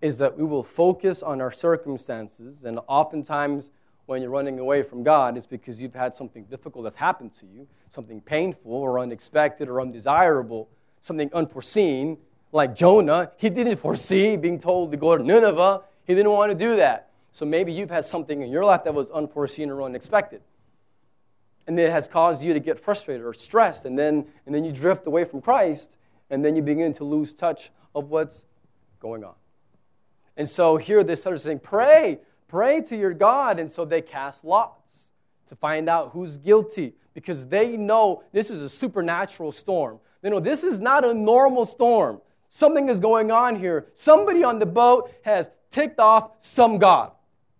is 0.00 0.18
that 0.18 0.36
we 0.36 0.44
will 0.44 0.62
focus 0.62 1.22
on 1.22 1.40
our 1.40 1.52
circumstances, 1.52 2.64
and 2.64 2.78
oftentimes 2.88 3.72
when 4.06 4.20
you're 4.20 4.30
running 4.30 4.58
away 4.58 4.82
from 4.82 5.02
God, 5.02 5.36
it's 5.36 5.46
because 5.46 5.80
you've 5.80 5.94
had 5.94 6.14
something 6.14 6.44
difficult 6.44 6.84
that's 6.84 6.96
happened 6.96 7.32
to 7.34 7.46
you, 7.46 7.66
something 7.88 8.20
painful 8.20 8.72
or 8.72 8.98
unexpected 8.98 9.68
or 9.68 9.80
undesirable, 9.80 10.68
something 11.00 11.30
unforeseen. 11.32 12.18
Like 12.52 12.76
Jonah, 12.76 13.30
he 13.36 13.48
didn't 13.48 13.76
foresee 13.76 14.36
being 14.36 14.60
told 14.60 14.90
to 14.90 14.96
go 14.96 15.16
to 15.16 15.24
Nineveh. 15.24 15.82
He 16.06 16.14
didn't 16.14 16.32
want 16.32 16.52
to 16.52 16.54
do 16.54 16.76
that. 16.76 17.10
So 17.34 17.44
maybe 17.44 17.72
you've 17.72 17.90
had 17.90 18.04
something 18.04 18.42
in 18.42 18.50
your 18.50 18.64
life 18.64 18.84
that 18.84 18.94
was 18.94 19.10
unforeseen 19.10 19.68
or 19.68 19.82
unexpected. 19.82 20.40
And 21.66 21.78
it 21.78 21.90
has 21.90 22.06
caused 22.06 22.42
you 22.42 22.54
to 22.54 22.60
get 22.60 22.78
frustrated 22.78 23.26
or 23.26 23.34
stressed, 23.34 23.86
and 23.86 23.98
then, 23.98 24.24
and 24.46 24.54
then 24.54 24.64
you 24.64 24.72
drift 24.72 25.06
away 25.06 25.24
from 25.24 25.42
Christ, 25.42 25.96
and 26.30 26.44
then 26.44 26.54
you 26.54 26.62
begin 26.62 26.94
to 26.94 27.04
lose 27.04 27.34
touch 27.34 27.70
of 27.94 28.10
what's 28.10 28.44
going 29.00 29.24
on. 29.24 29.34
And 30.36 30.48
so 30.48 30.76
here 30.76 31.02
this 31.02 31.20
started 31.20 31.40
saying, 31.40 31.58
Pray, 31.60 32.20
pray 32.48 32.80
to 32.82 32.96
your 32.96 33.12
God. 33.12 33.58
And 33.58 33.70
so 33.70 33.84
they 33.84 34.00
cast 34.00 34.44
lots 34.44 34.92
to 35.48 35.56
find 35.56 35.88
out 35.88 36.10
who's 36.12 36.36
guilty 36.36 36.94
because 37.14 37.46
they 37.46 37.76
know 37.76 38.22
this 38.32 38.50
is 38.50 38.60
a 38.62 38.68
supernatural 38.68 39.52
storm. 39.52 39.98
They 40.22 40.30
know 40.30 40.40
this 40.40 40.62
is 40.62 40.78
not 40.78 41.04
a 41.04 41.12
normal 41.12 41.66
storm. 41.66 42.20
Something 42.50 42.88
is 42.88 43.00
going 43.00 43.32
on 43.32 43.56
here. 43.56 43.86
Somebody 43.96 44.44
on 44.44 44.58
the 44.60 44.66
boat 44.66 45.12
has 45.22 45.50
ticked 45.70 45.98
off 45.98 46.30
some 46.40 46.78
God. 46.78 47.10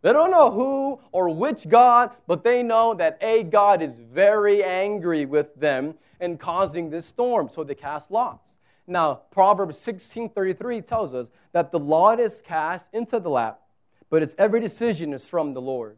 They 0.04 0.12
don't 0.12 0.30
know 0.30 0.50
who 0.50 1.00
or 1.12 1.30
which 1.30 1.66
God, 1.66 2.10
but 2.26 2.44
they 2.44 2.62
know 2.62 2.92
that 2.92 3.16
a 3.22 3.42
God 3.42 3.80
is 3.80 3.94
very 3.94 4.62
angry 4.62 5.24
with 5.24 5.54
them 5.54 5.94
and 6.20 6.38
causing 6.38 6.90
this 6.90 7.06
storm. 7.06 7.48
So 7.48 7.64
they 7.64 7.74
cast 7.74 8.10
lots. 8.10 8.52
Now, 8.86 9.22
Proverbs 9.30 9.78
16:33 9.78 10.82
tells 10.82 11.14
us 11.14 11.28
that 11.52 11.72
the 11.72 11.78
lot 11.78 12.20
is 12.20 12.42
cast 12.42 12.84
into 12.92 13.18
the 13.18 13.30
lap, 13.30 13.62
but 14.10 14.22
its 14.22 14.34
every 14.36 14.60
decision 14.60 15.14
is 15.14 15.24
from 15.24 15.54
the 15.54 15.62
Lord. 15.62 15.96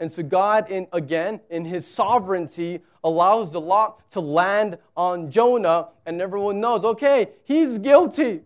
And 0.00 0.10
so 0.10 0.24
God, 0.24 0.68
in, 0.68 0.88
again, 0.92 1.38
in 1.50 1.64
his 1.64 1.86
sovereignty, 1.86 2.80
allows 3.04 3.52
the 3.52 3.60
lot 3.60 4.10
to 4.10 4.20
land 4.20 4.76
on 4.96 5.30
Jonah, 5.30 5.90
and 6.04 6.20
everyone 6.20 6.58
knows, 6.58 6.84
okay, 6.84 7.28
he's 7.44 7.78
guilty. 7.78 8.40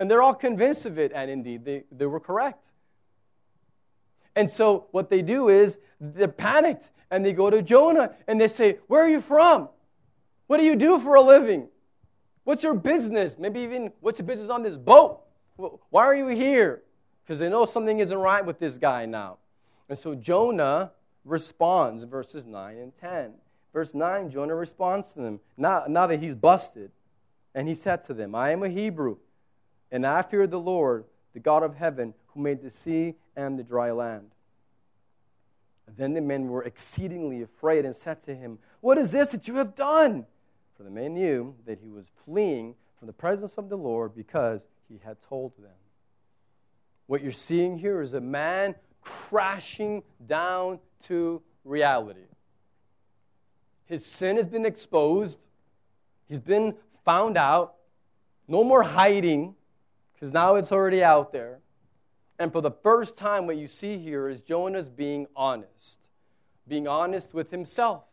And 0.00 0.10
they're 0.10 0.22
all 0.22 0.34
convinced 0.34 0.86
of 0.86 0.98
it, 0.98 1.12
and 1.14 1.30
indeed, 1.30 1.64
they, 1.64 1.84
they 1.92 2.06
were 2.06 2.18
correct. 2.18 2.72
And 4.38 4.48
so 4.48 4.86
what 4.92 5.10
they 5.10 5.20
do 5.20 5.48
is 5.48 5.78
they're 6.00 6.28
panicked 6.28 6.84
and 7.10 7.26
they 7.26 7.32
go 7.32 7.50
to 7.50 7.60
Jonah 7.60 8.14
and 8.28 8.40
they 8.40 8.46
say, 8.46 8.78
Where 8.86 9.02
are 9.02 9.08
you 9.08 9.20
from? 9.20 9.68
What 10.46 10.58
do 10.58 10.64
you 10.64 10.76
do 10.76 11.00
for 11.00 11.16
a 11.16 11.20
living? 11.20 11.66
What's 12.44 12.62
your 12.62 12.74
business? 12.74 13.36
Maybe 13.36 13.58
even 13.62 13.90
what's 13.98 14.20
your 14.20 14.26
business 14.26 14.48
on 14.48 14.62
this 14.62 14.76
boat? 14.76 15.22
Why 15.56 16.04
are 16.04 16.14
you 16.14 16.28
here? 16.28 16.84
Because 17.24 17.40
they 17.40 17.48
know 17.48 17.66
something 17.66 17.98
isn't 17.98 18.16
right 18.16 18.46
with 18.46 18.60
this 18.60 18.78
guy 18.78 19.06
now. 19.06 19.38
And 19.88 19.98
so 19.98 20.14
Jonah 20.14 20.92
responds, 21.24 22.04
verses 22.04 22.46
9 22.46 22.76
and 22.76 22.92
10. 23.00 23.32
Verse 23.72 23.92
9, 23.92 24.30
Jonah 24.30 24.54
responds 24.54 25.12
to 25.14 25.20
them, 25.20 25.40
now, 25.56 25.82
now 25.88 26.06
that 26.06 26.22
he's 26.22 26.36
busted. 26.36 26.92
And 27.56 27.66
he 27.66 27.74
said 27.74 28.04
to 28.04 28.14
them, 28.14 28.36
I 28.36 28.52
am 28.52 28.62
a 28.62 28.68
Hebrew, 28.68 29.16
and 29.90 30.06
I 30.06 30.22
fear 30.22 30.46
the 30.46 30.60
Lord, 30.60 31.06
the 31.34 31.40
God 31.40 31.64
of 31.64 31.74
heaven, 31.74 32.14
who 32.38 32.44
made 32.44 32.62
the 32.62 32.70
sea 32.70 33.14
and 33.36 33.58
the 33.58 33.64
dry 33.64 33.90
land. 33.90 34.30
Then 35.96 36.14
the 36.14 36.20
men 36.20 36.46
were 36.48 36.62
exceedingly 36.62 37.42
afraid 37.42 37.84
and 37.84 37.96
said 37.96 38.22
to 38.26 38.34
him, 38.34 38.58
What 38.80 38.96
is 38.96 39.10
this 39.10 39.30
that 39.30 39.48
you 39.48 39.56
have 39.56 39.74
done? 39.74 40.24
For 40.76 40.84
the 40.84 40.90
men 40.90 41.14
knew 41.14 41.56
that 41.66 41.80
he 41.80 41.88
was 41.88 42.04
fleeing 42.24 42.76
from 42.96 43.06
the 43.06 43.12
presence 43.12 43.54
of 43.56 43.68
the 43.68 43.76
Lord 43.76 44.14
because 44.14 44.60
he 44.88 45.00
had 45.04 45.16
told 45.28 45.52
them. 45.58 45.72
What 47.06 47.22
you're 47.22 47.32
seeing 47.32 47.76
here 47.76 48.00
is 48.02 48.14
a 48.14 48.20
man 48.20 48.76
crashing 49.02 50.04
down 50.26 50.78
to 51.04 51.42
reality. 51.64 52.20
His 53.86 54.06
sin 54.06 54.36
has 54.36 54.46
been 54.46 54.66
exposed, 54.66 55.44
he's 56.28 56.40
been 56.40 56.74
found 57.04 57.36
out. 57.36 57.74
No 58.46 58.62
more 58.62 58.82
hiding, 58.82 59.56
because 60.14 60.32
now 60.32 60.54
it's 60.54 60.70
already 60.70 61.02
out 61.02 61.32
there. 61.32 61.60
And 62.38 62.52
for 62.52 62.60
the 62.60 62.70
first 62.70 63.16
time, 63.16 63.46
what 63.46 63.56
you 63.56 63.66
see 63.66 63.98
here 63.98 64.28
is 64.28 64.42
Jonah's 64.42 64.88
being 64.88 65.26
honest. 65.34 65.98
Being 66.68 66.86
honest 66.86 67.34
with 67.34 67.50
himself, 67.50 68.04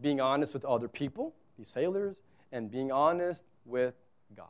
being 0.00 0.20
honest 0.20 0.52
with 0.52 0.64
other 0.64 0.88
people, 0.88 1.34
these 1.56 1.68
sailors, 1.68 2.16
and 2.52 2.70
being 2.70 2.90
honest 2.90 3.44
with 3.64 3.94
God. 4.36 4.48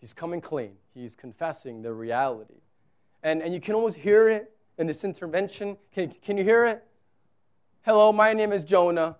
He's 0.00 0.12
coming 0.12 0.40
clean. 0.40 0.72
He's 0.94 1.16
confessing 1.16 1.82
the 1.82 1.92
reality. 1.92 2.60
And, 3.22 3.42
and 3.42 3.52
you 3.52 3.60
can 3.60 3.74
almost 3.74 3.96
hear 3.96 4.28
it 4.28 4.54
in 4.78 4.86
this 4.86 5.02
intervention. 5.02 5.76
Can, 5.94 6.14
can 6.22 6.36
you 6.36 6.44
hear 6.44 6.66
it? 6.66 6.84
Hello, 7.82 8.12
my 8.12 8.32
name 8.32 8.52
is 8.52 8.64
Jonah. 8.64 9.16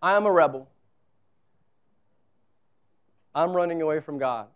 I 0.00 0.14
am 0.14 0.26
a 0.26 0.32
rebel. 0.32 0.68
I'm 3.34 3.52
running 3.52 3.82
away 3.82 4.00
from 4.00 4.18
God. 4.18 4.46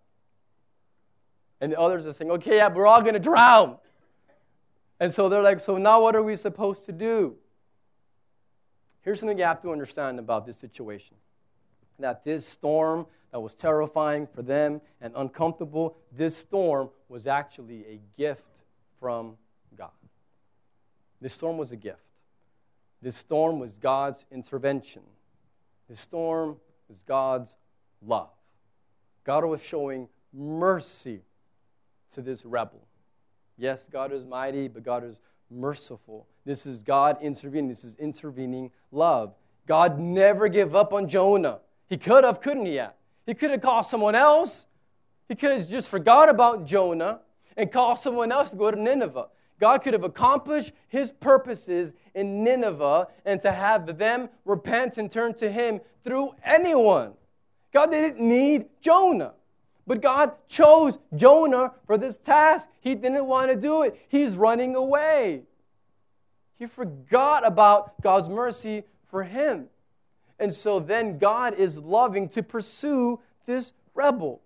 And 1.62 1.70
the 1.70 1.78
others 1.78 2.04
are 2.06 2.12
saying, 2.12 2.32
okay, 2.32 2.56
yeah, 2.56 2.68
we're 2.68 2.88
all 2.88 3.00
going 3.02 3.14
to 3.14 3.20
drown. 3.20 3.76
And 4.98 5.14
so 5.14 5.28
they're 5.28 5.42
like, 5.42 5.60
so 5.60 5.78
now 5.78 6.02
what 6.02 6.16
are 6.16 6.22
we 6.22 6.36
supposed 6.36 6.84
to 6.86 6.92
do? 6.92 7.36
Here's 9.02 9.20
something 9.20 9.38
you 9.38 9.44
have 9.44 9.62
to 9.62 9.70
understand 9.70 10.18
about 10.18 10.44
this 10.44 10.58
situation 10.58 11.16
that 11.98 12.24
this 12.24 12.44
storm 12.48 13.06
that 13.30 13.38
was 13.38 13.54
terrifying 13.54 14.26
for 14.26 14.42
them 14.42 14.80
and 15.00 15.12
uncomfortable, 15.14 15.96
this 16.10 16.36
storm 16.36 16.90
was 17.08 17.28
actually 17.28 17.84
a 17.86 18.00
gift 18.18 18.64
from 18.98 19.36
God. 19.78 19.90
This 21.20 21.32
storm 21.32 21.58
was 21.58 21.70
a 21.70 21.76
gift. 21.76 22.00
This 23.02 23.16
storm 23.16 23.60
was 23.60 23.70
God's 23.80 24.24
intervention. 24.32 25.02
This 25.88 26.00
storm 26.00 26.56
was 26.88 26.98
God's 27.06 27.54
love. 28.04 28.30
God 29.22 29.44
was 29.44 29.62
showing 29.62 30.08
mercy 30.32 31.22
to 32.14 32.22
this 32.22 32.44
rebel. 32.44 32.80
Yes, 33.58 33.86
God 33.90 34.12
is 34.12 34.24
mighty, 34.24 34.68
but 34.68 34.82
God 34.82 35.04
is 35.04 35.20
merciful. 35.50 36.26
This 36.44 36.66
is 36.66 36.82
God 36.82 37.18
intervening. 37.20 37.68
This 37.68 37.84
is 37.84 37.94
intervening 37.96 38.70
love. 38.90 39.34
God 39.66 39.98
never 39.98 40.48
gave 40.48 40.74
up 40.74 40.92
on 40.92 41.08
Jonah. 41.08 41.60
He 41.88 41.96
could 41.96 42.24
have, 42.24 42.40
couldn't 42.40 42.66
he? 42.66 42.80
He 43.26 43.34
could 43.34 43.50
have 43.50 43.60
called 43.60 43.86
someone 43.86 44.14
else. 44.14 44.66
He 45.28 45.34
could 45.34 45.52
have 45.52 45.68
just 45.68 45.88
forgot 45.88 46.28
about 46.28 46.66
Jonah 46.66 47.20
and 47.56 47.70
called 47.70 47.98
someone 47.98 48.32
else 48.32 48.50
to 48.50 48.56
go 48.56 48.70
to 48.70 48.80
Nineveh. 48.80 49.28
God 49.60 49.82
could 49.82 49.92
have 49.92 50.02
accomplished 50.02 50.72
his 50.88 51.12
purposes 51.12 51.92
in 52.14 52.42
Nineveh 52.42 53.06
and 53.24 53.40
to 53.42 53.52
have 53.52 53.98
them 53.98 54.28
repent 54.44 54.98
and 54.98 55.10
turn 55.10 55.34
to 55.34 55.50
him 55.50 55.80
through 56.02 56.34
anyone. 56.44 57.12
God 57.72 57.92
didn't 57.92 58.20
need 58.20 58.66
Jonah. 58.80 59.34
But 59.86 60.00
God 60.00 60.32
chose 60.48 60.98
Jonah 61.16 61.72
for 61.86 61.98
this 61.98 62.16
task. 62.16 62.68
He 62.80 62.94
didn't 62.94 63.26
want 63.26 63.50
to 63.50 63.56
do 63.56 63.82
it. 63.82 63.98
He's 64.08 64.36
running 64.36 64.76
away. 64.76 65.42
He 66.58 66.66
forgot 66.66 67.46
about 67.46 68.00
God's 68.00 68.28
mercy 68.28 68.84
for 69.10 69.24
him. 69.24 69.66
And 70.38 70.54
so 70.54 70.78
then 70.78 71.18
God 71.18 71.54
is 71.54 71.76
loving 71.76 72.28
to 72.30 72.42
pursue 72.42 73.20
this 73.46 73.72
rebel. 73.94 74.40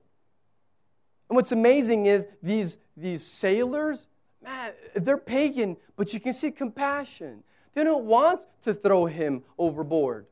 And 1.29 1.37
what's 1.37 1.53
amazing 1.53 2.07
is 2.07 2.25
these, 2.42 2.79
these 2.96 3.25
sailors, 3.25 4.07
man, 4.42 4.72
they're 4.94 5.18
pagan, 5.18 5.77
but 5.96 6.14
you 6.14 6.20
can 6.20 6.33
see 6.33 6.51
compassion. 6.51 7.42
They 7.75 7.85
don't 7.85 8.05
want 8.05 8.40
to 8.64 8.72
throw 8.72 9.07
him 9.07 9.42
overboard. 9.59 10.27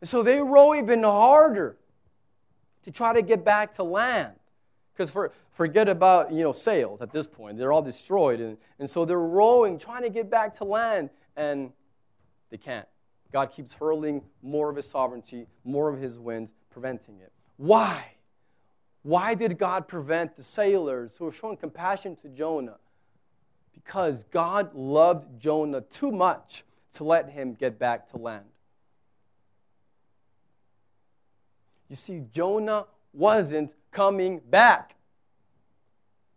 And 0.00 0.08
so 0.08 0.22
they 0.22 0.40
row 0.40 0.74
even 0.74 1.02
harder 1.02 1.76
to 2.84 2.90
try 2.90 3.12
to 3.12 3.22
get 3.22 3.44
back 3.44 3.74
to 3.76 3.82
land. 3.82 4.34
Because 4.92 5.10
for, 5.10 5.32
forget 5.52 5.88
about 5.88 6.32
you 6.32 6.42
know 6.42 6.52
sails 6.52 7.02
at 7.02 7.12
this 7.12 7.26
point. 7.26 7.58
They're 7.58 7.72
all 7.72 7.82
destroyed. 7.82 8.40
And, 8.40 8.56
and 8.78 8.88
so 8.88 9.04
they're 9.04 9.18
rowing, 9.18 9.78
trying 9.78 10.02
to 10.02 10.10
get 10.10 10.30
back 10.30 10.56
to 10.58 10.64
land, 10.64 11.10
and 11.36 11.72
they 12.50 12.58
can't. 12.58 12.86
God 13.32 13.46
keeps 13.50 13.72
hurling 13.72 14.22
more 14.42 14.70
of 14.70 14.76
his 14.76 14.86
sovereignty, 14.88 15.46
more 15.64 15.88
of 15.88 16.00
his 16.00 16.18
winds, 16.18 16.52
preventing 16.70 17.18
it. 17.20 17.32
Why? 17.56 18.04
Why 19.02 19.34
did 19.34 19.58
God 19.58 19.88
prevent 19.88 20.36
the 20.36 20.42
sailors 20.42 21.16
who 21.18 21.24
were 21.24 21.32
showing 21.32 21.56
compassion 21.56 22.16
to 22.16 22.28
Jonah? 22.28 22.76
Because 23.74 24.24
God 24.30 24.74
loved 24.74 25.40
Jonah 25.40 25.80
too 25.82 26.12
much 26.12 26.64
to 26.94 27.04
let 27.04 27.28
him 27.28 27.54
get 27.54 27.78
back 27.78 28.08
to 28.10 28.16
land. 28.16 28.44
You 31.88 31.96
see, 31.96 32.22
Jonah 32.32 32.86
wasn't 33.12 33.72
coming 33.90 34.40
back. 34.50 34.94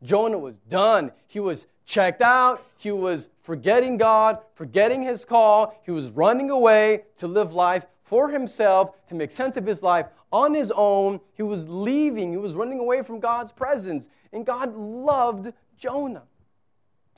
Jonah 0.04 0.38
was 0.38 0.58
done. 0.70 1.12
He 1.28 1.40
was 1.40 1.66
checked 1.86 2.22
out. 2.22 2.64
He 2.78 2.92
was 2.92 3.30
forgetting 3.44 3.98
God, 3.98 4.40
forgetting 4.56 5.02
his 5.02 5.26
call. 5.26 5.80
He 5.84 5.92
was 5.92 6.10
running 6.10 6.50
away 6.50 7.04
to 7.18 7.28
live 7.28 7.54
life 7.54 7.86
for 8.04 8.30
himself, 8.30 8.92
to 9.08 9.16
make 9.16 9.32
sense 9.32 9.58
of 9.58 9.66
his 9.66 9.82
life 9.82 10.06
on 10.32 10.54
his 10.54 10.72
own. 10.76 11.20
He 11.36 11.44
was 11.44 11.68
leaving, 11.68 12.32
he 12.32 12.38
was 12.38 12.54
running 12.54 12.80
away 12.80 13.02
from 13.02 13.20
God's 13.20 13.52
presence. 13.52 14.08
And 14.34 14.46
God 14.46 14.76
loved 14.76 15.54
Jonah. 15.78 16.24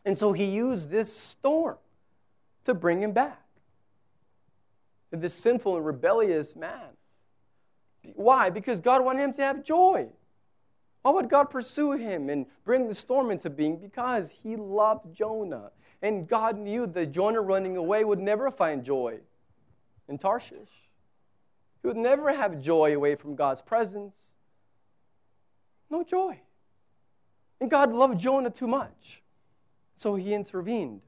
And 0.05 0.17
so 0.17 0.31
he 0.31 0.45
used 0.45 0.89
this 0.89 1.15
storm 1.15 1.77
to 2.65 2.73
bring 2.73 3.01
him 3.01 3.11
back. 3.11 3.41
This 5.11 5.33
sinful 5.33 5.75
and 5.75 5.85
rebellious 5.85 6.55
man. 6.55 6.89
Why? 8.15 8.49
Because 8.49 8.81
God 8.81 9.03
wanted 9.03 9.23
him 9.23 9.33
to 9.33 9.41
have 9.41 9.63
joy. 9.63 10.07
Why 11.01 11.11
would 11.11 11.29
God 11.29 11.45
pursue 11.45 11.93
him 11.93 12.29
and 12.29 12.45
bring 12.65 12.87
the 12.87 12.95
storm 12.95 13.31
into 13.31 13.49
being? 13.49 13.77
Because 13.77 14.29
he 14.43 14.55
loved 14.55 15.15
Jonah. 15.15 15.71
And 16.01 16.27
God 16.27 16.57
knew 16.57 16.87
that 16.87 17.11
Jonah 17.11 17.41
running 17.41 17.77
away 17.77 18.03
would 18.03 18.19
never 18.19 18.51
find 18.51 18.83
joy 18.83 19.19
in 20.07 20.17
Tarshish. 20.17 20.69
He 21.81 21.87
would 21.87 21.97
never 21.97 22.33
have 22.33 22.61
joy 22.61 22.95
away 22.95 23.15
from 23.15 23.35
God's 23.35 23.61
presence. 23.61 24.17
No 25.89 26.03
joy. 26.03 26.39
And 27.61 27.69
God 27.69 27.91
loved 27.93 28.19
Jonah 28.19 28.49
too 28.49 28.67
much. 28.67 29.21
So 29.97 30.15
he 30.15 30.33
intervened. 30.33 31.01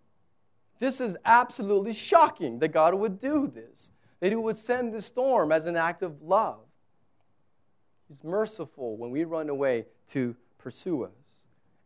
This 0.80 1.00
is 1.00 1.16
absolutely 1.26 1.94
shocking 1.94 2.60
that 2.60 2.70
God 2.70 2.94
would 2.96 3.22
do 3.22 3.48
this, 3.48 3.92
that 4.20 4.32
he 4.32 4.36
would 4.36 4.58
send 4.58 4.94
the 4.94 5.02
storm 5.02 5.52
as 5.52 5.66
an 5.66 5.76
act 5.76 6.02
of 6.02 6.22
love. 6.22 6.60
He's 8.12 8.26
merciful 8.26 8.98
when 8.98 9.10
we 9.10 9.24
run 9.24 9.48
away 9.48 9.86
to 10.10 10.36
pursue 10.58 11.04
us 11.06 11.12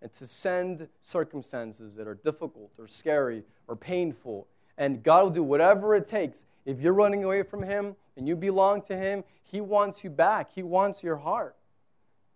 and 0.01 0.11
to 0.15 0.25
send 0.25 0.87
circumstances 1.03 1.93
that 1.93 2.07
are 2.07 2.15
difficult 2.15 2.71
or 2.79 2.87
scary 2.87 3.43
or 3.67 3.75
painful. 3.75 4.47
And 4.79 5.03
God 5.03 5.23
will 5.23 5.29
do 5.29 5.43
whatever 5.43 5.93
it 5.93 6.09
takes. 6.09 6.43
If 6.65 6.81
you're 6.81 6.93
running 6.93 7.23
away 7.23 7.43
from 7.43 7.61
Him 7.61 7.95
and 8.17 8.27
you 8.27 8.35
belong 8.35 8.81
to 8.83 8.97
Him, 8.97 9.23
He 9.43 9.61
wants 9.61 10.03
you 10.03 10.09
back. 10.09 10.49
He 10.51 10.63
wants 10.63 11.03
your 11.03 11.15
heart. 11.15 11.55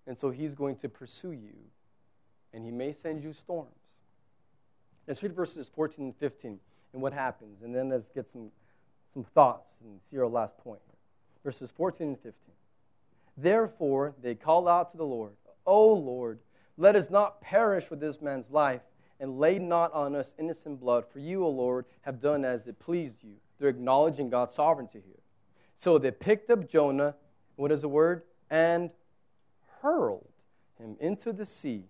And 0.06 0.16
so 0.16 0.30
He's 0.30 0.54
going 0.54 0.76
to 0.78 0.90
pursue 0.90 1.32
you. 1.32 1.56
And 2.54 2.64
He 2.64 2.70
may 2.70 2.94
send 2.94 3.24
you 3.24 3.34
storms. 3.34 3.72
Let's 5.08 5.24
read 5.24 5.34
verses 5.34 5.68
14 5.68 6.06
and 6.06 6.16
15 6.16 6.60
and 6.94 7.02
what 7.02 7.12
happens. 7.12 7.64
And 7.64 7.74
then 7.74 7.90
let's 7.90 8.10
get 8.10 8.30
some, 8.30 8.52
some 9.12 9.24
thoughts 9.24 9.72
and 9.84 10.00
see 10.12 10.20
our 10.20 10.28
last 10.28 10.60
point. 10.60 10.80
Verses 11.44 11.72
14 11.76 12.10
and 12.10 12.20
15. 12.20 12.54
Therefore, 13.42 14.14
they 14.22 14.36
called 14.36 14.68
out 14.68 14.92
to 14.92 14.98
the 14.98 15.06
Lord, 15.06 15.34
O 15.66 15.94
Lord, 15.94 16.40
let 16.78 16.96
us 16.96 17.10
not 17.10 17.42
perish 17.42 17.90
with 17.90 18.00
this 18.00 18.22
man's 18.22 18.50
life, 18.50 18.82
and 19.20 19.38
lay 19.38 19.60
not 19.60 19.92
on 19.94 20.16
us 20.16 20.32
innocent 20.40 20.80
blood, 20.80 21.06
for 21.12 21.20
you, 21.20 21.44
O 21.44 21.50
Lord, 21.50 21.86
have 22.02 22.22
done 22.22 22.46
as 22.46 22.68
it 22.68 22.80
pleased 22.80 23.22
you. 23.22 23.34
They're 23.60 23.70
acknowledging 23.70 24.30
God's 24.30 24.56
sovereignty 24.56 25.02
here. 25.06 25.20
So 25.78 25.98
they 25.98 26.12
picked 26.12 26.50
up 26.50 26.70
Jonah, 26.70 27.16
what 27.56 27.72
is 27.72 27.82
the 27.82 27.90
word? 27.90 28.24
And 28.50 28.90
hurled 29.82 30.32
him 30.78 30.96
into 31.00 31.34
the 31.34 31.46
sea, 31.46 31.84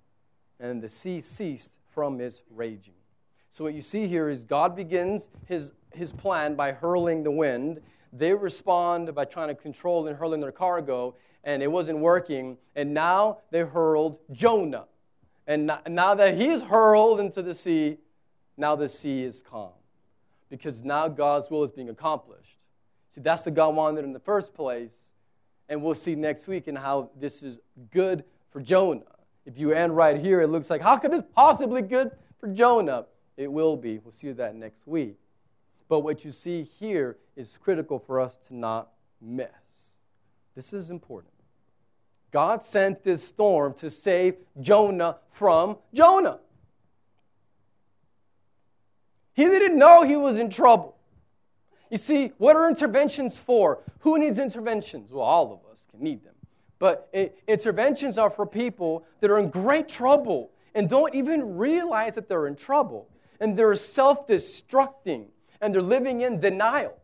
and 0.60 0.82
the 0.82 0.90
sea 0.90 1.22
ceased 1.22 1.72
from 1.94 2.20
its 2.20 2.42
raging. 2.50 2.94
So 3.52 3.64
what 3.64 3.74
you 3.74 3.82
see 3.82 4.08
here 4.08 4.30
is 4.30 4.44
God 4.44 4.76
begins 4.76 5.28
his, 5.46 5.72
his 5.94 6.12
plan 6.12 6.56
by 6.56 6.72
hurling 6.72 7.24
the 7.24 7.32
wind. 7.32 7.82
They 8.12 8.34
respond 8.34 9.14
by 9.14 9.26
trying 9.26 9.50
to 9.50 9.56
control 9.56 10.08
and 10.08 10.18
hurling 10.18 10.42
their 10.42 10.52
cargo, 10.52 11.16
and 11.43 11.63
it 11.63 11.67
wasn't 11.67 11.97
working. 11.99 12.58
And 12.75 12.93
now 12.93 13.39
they 13.52 13.62
hurled 13.62 14.19
Jonah. 14.32 14.86
And 15.47 15.71
now 15.88 16.13
that 16.15 16.38
he's 16.38 16.62
hurled 16.62 17.19
into 17.19 17.41
the 17.41 17.56
sea, 17.56 17.97
now 18.58 18.75
the 18.75 18.89
sea 18.89 19.23
is 19.23 19.41
calm. 19.41 19.71
Because 20.49 20.84
now 20.84 21.08
God's 21.08 21.49
will 21.49 21.63
is 21.63 21.71
being 21.71 21.89
accomplished. 21.89 22.58
See, 23.13 23.21
that's 23.21 23.45
what 23.45 23.56
God 23.56 23.75
wanted 23.75 24.04
in 24.06 24.13
the 24.13 24.19
first 24.19 24.54
place. 24.54 24.93
And 25.69 25.82
we'll 25.84 25.95
see 25.95 26.15
next 26.15 26.47
week 26.47 26.67
in 26.67 26.75
how 26.75 27.12
this 27.19 27.41
is 27.43 27.60
good 27.91 28.23
for 28.52 28.62
Jonah. 28.62 29.02
If 29.45 29.58
you 29.58 29.71
end 29.71 29.95
right 29.95 30.19
here, 30.19 30.41
it 30.41 30.47
looks 30.47 30.69
like, 30.69 30.82
how 30.82 30.97
could 30.97 31.12
this 31.12 31.23
possibly 31.36 31.82
good 31.82 32.12
for 32.39 32.47
Jonah? 32.47 33.06
It 33.38 33.52
will 33.52 33.78
be. 33.78 33.99
We'll 33.99 34.12
see 34.12 34.32
that 34.32 34.56
next 34.56 34.86
week. 34.86 35.17
But 35.88 36.02
what 36.02 36.23
you 36.25 36.32
see 36.32 36.63
here 36.80 37.17
is 37.36 37.58
critical 37.63 37.97
for 37.97 38.19
us 38.19 38.38
to 38.47 38.56
not 38.56 38.89
miss. 39.21 39.47
This 40.60 40.74
is 40.74 40.89
important. 40.89 41.32
God 42.32 42.62
sent 42.62 43.02
this 43.02 43.24
storm 43.24 43.74
to 43.76 43.89
save 43.89 44.36
Jonah 44.60 45.15
from 45.32 45.78
Jonah. 45.93 46.39
He 49.32 49.45
didn't 49.45 49.78
know 49.78 50.04
he 50.04 50.17
was 50.17 50.38
in 50.38 50.50
trouble. 50.50 50.98
You 51.89 51.98
see, 51.98 52.34
what 52.39 52.58
are 52.58 52.67
interventions 52.67 53.38
for? 53.38 53.80
Who 54.00 54.19
needs 54.19 54.38
interventions? 54.38 55.13
Well, 55.13 55.24
all 55.24 55.54
of 55.54 55.72
us 55.72 55.80
can 55.91 56.04
need 56.04 56.26
them. 56.26 56.36
But 56.78 57.10
interventions 57.48 58.17
are 58.17 58.30
for 58.30 58.45
people 58.45 59.06
that 59.22 59.32
are 59.32 59.39
in 59.39 59.50
great 59.50 59.88
trouble 59.88 60.52
and 60.76 60.89
don't 60.89 61.15
even 61.15 61.56
realize 61.56 62.15
that 62.15 62.28
they're 62.28 62.48
in 62.48 62.58
trouble. 62.58 63.08
And 63.39 63.58
they're 63.58 63.78
self 63.78 64.28
destructing 64.28 65.28
and 65.62 65.74
they're 65.74 65.82
living 65.82 66.19
in 66.19 66.41
denial. 66.41 66.99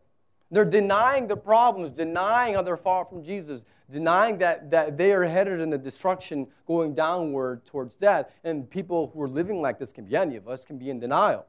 They're 0.50 0.64
denying 0.64 1.26
the 1.26 1.36
problems, 1.36 1.92
denying 1.92 2.54
how 2.54 2.62
they're 2.62 2.76
far 2.76 3.04
from 3.04 3.24
Jesus, 3.24 3.62
denying 3.90 4.38
that, 4.38 4.70
that 4.70 4.96
they 4.96 5.12
are 5.12 5.24
headed 5.24 5.60
in 5.60 5.70
the 5.70 5.78
destruction 5.78 6.46
going 6.66 6.94
downward 6.94 7.64
towards 7.66 7.94
death. 7.94 8.26
And 8.44 8.68
people 8.68 9.10
who 9.12 9.22
are 9.22 9.28
living 9.28 9.60
like 9.60 9.78
this 9.78 9.92
can 9.92 10.04
be 10.04 10.16
any 10.16 10.36
of 10.36 10.48
us, 10.48 10.64
can 10.64 10.78
be 10.78 10.90
in 10.90 11.00
denial. 11.00 11.46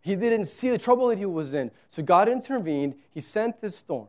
He 0.00 0.14
didn't 0.16 0.44
see 0.44 0.70
the 0.70 0.78
trouble 0.78 1.08
that 1.08 1.18
he 1.18 1.26
was 1.26 1.54
in. 1.54 1.70
So 1.90 2.02
God 2.02 2.28
intervened. 2.28 2.94
He 3.12 3.20
sent 3.20 3.60
this 3.60 3.76
storm 3.76 4.08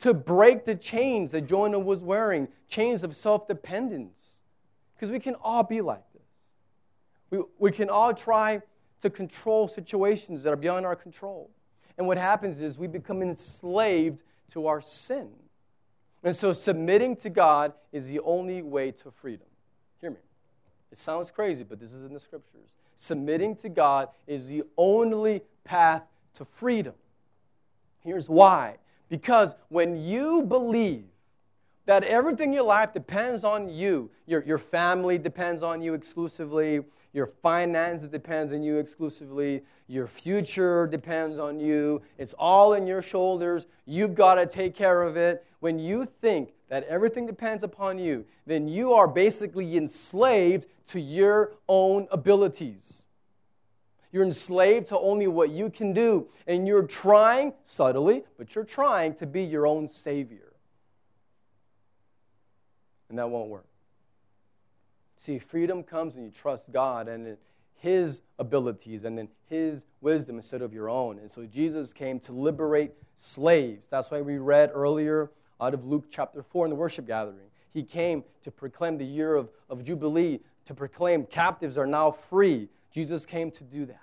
to 0.00 0.12
break 0.12 0.64
the 0.64 0.74
chains 0.74 1.30
that 1.32 1.46
Jonah 1.46 1.78
was 1.78 2.02
wearing 2.02 2.48
chains 2.68 3.02
of 3.02 3.16
self 3.16 3.46
dependence. 3.46 4.18
Because 4.94 5.10
we 5.10 5.20
can 5.20 5.34
all 5.36 5.62
be 5.62 5.80
like 5.80 6.02
this. 6.12 6.22
We, 7.30 7.38
we 7.58 7.72
can 7.72 7.88
all 7.88 8.12
try 8.12 8.60
to 9.02 9.08
control 9.08 9.68
situations 9.68 10.42
that 10.42 10.52
are 10.52 10.56
beyond 10.56 10.84
our 10.84 10.96
control. 10.96 11.50
And 12.00 12.06
what 12.06 12.16
happens 12.16 12.60
is 12.60 12.78
we 12.78 12.86
become 12.86 13.20
enslaved 13.20 14.22
to 14.52 14.68
our 14.68 14.80
sin. 14.80 15.28
And 16.24 16.34
so 16.34 16.54
submitting 16.54 17.14
to 17.16 17.28
God 17.28 17.74
is 17.92 18.06
the 18.06 18.20
only 18.20 18.62
way 18.62 18.90
to 18.90 19.10
freedom. 19.10 19.46
Hear 20.00 20.08
me. 20.08 20.16
It 20.90 20.98
sounds 20.98 21.30
crazy, 21.30 21.62
but 21.62 21.78
this 21.78 21.92
is 21.92 22.06
in 22.06 22.14
the 22.14 22.18
scriptures. 22.18 22.70
Submitting 22.96 23.54
to 23.56 23.68
God 23.68 24.08
is 24.26 24.46
the 24.46 24.62
only 24.78 25.42
path 25.64 26.04
to 26.36 26.46
freedom. 26.46 26.94
Here's 28.02 28.30
why. 28.30 28.78
Because 29.10 29.50
when 29.68 30.02
you 30.02 30.40
believe 30.40 31.04
that 31.84 32.02
everything 32.04 32.48
in 32.48 32.54
your 32.54 32.62
life 32.62 32.94
depends 32.94 33.44
on 33.44 33.68
you, 33.68 34.08
your, 34.26 34.42
your 34.44 34.56
family 34.56 35.18
depends 35.18 35.62
on 35.62 35.82
you 35.82 35.92
exclusively, 35.92 36.80
your 37.12 37.26
finances 37.26 38.08
depends 38.08 38.52
on 38.52 38.62
you 38.62 38.78
exclusively. 38.78 39.62
Your 39.88 40.06
future 40.06 40.86
depends 40.86 41.38
on 41.38 41.58
you. 41.58 42.02
It's 42.18 42.34
all 42.38 42.74
in 42.74 42.86
your 42.86 43.02
shoulders. 43.02 43.66
You've 43.84 44.14
got 44.14 44.36
to 44.36 44.46
take 44.46 44.74
care 44.76 45.02
of 45.02 45.16
it. 45.16 45.44
When 45.58 45.78
you 45.78 46.06
think 46.20 46.52
that 46.68 46.84
everything 46.84 47.26
depends 47.26 47.64
upon 47.64 47.98
you, 47.98 48.24
then 48.46 48.68
you 48.68 48.92
are 48.94 49.08
basically 49.08 49.76
enslaved 49.76 50.66
to 50.88 51.00
your 51.00 51.52
own 51.68 52.06
abilities. 52.12 53.02
You're 54.12 54.24
enslaved 54.24 54.88
to 54.88 54.98
only 54.98 55.26
what 55.26 55.50
you 55.50 55.70
can 55.70 55.92
do. 55.92 56.28
And 56.46 56.66
you're 56.66 56.86
trying, 56.86 57.52
subtly, 57.66 58.24
but 58.38 58.54
you're 58.54 58.64
trying 58.64 59.14
to 59.16 59.26
be 59.26 59.42
your 59.42 59.66
own 59.66 59.88
savior. 59.88 60.52
And 63.08 63.18
that 63.18 63.28
won't 63.28 63.50
work. 63.50 63.69
See, 65.30 65.38
freedom 65.38 65.84
comes 65.84 66.16
when 66.16 66.24
you 66.24 66.32
trust 66.32 66.64
God 66.72 67.06
and 67.06 67.24
in 67.24 67.36
His 67.76 68.20
abilities 68.40 69.04
and 69.04 69.16
in 69.16 69.28
His 69.48 69.80
wisdom 70.00 70.38
instead 70.38 70.60
of 70.60 70.72
your 70.72 70.90
own. 70.90 71.20
And 71.20 71.30
so 71.30 71.46
Jesus 71.46 71.92
came 71.92 72.18
to 72.18 72.32
liberate 72.32 72.90
slaves. 73.16 73.86
That's 73.90 74.10
why 74.10 74.22
we 74.22 74.38
read 74.38 74.72
earlier 74.74 75.30
out 75.60 75.72
of 75.72 75.86
Luke 75.86 76.06
chapter 76.10 76.42
4 76.42 76.66
in 76.66 76.70
the 76.70 76.74
worship 76.74 77.06
gathering. 77.06 77.46
He 77.72 77.84
came 77.84 78.24
to 78.42 78.50
proclaim 78.50 78.98
the 78.98 79.04
year 79.04 79.36
of, 79.36 79.50
of 79.68 79.84
Jubilee, 79.84 80.40
to 80.64 80.74
proclaim 80.74 81.24
captives 81.26 81.78
are 81.78 81.86
now 81.86 82.10
free. 82.10 82.68
Jesus 82.92 83.24
came 83.24 83.52
to 83.52 83.62
do 83.62 83.86
that. 83.86 84.02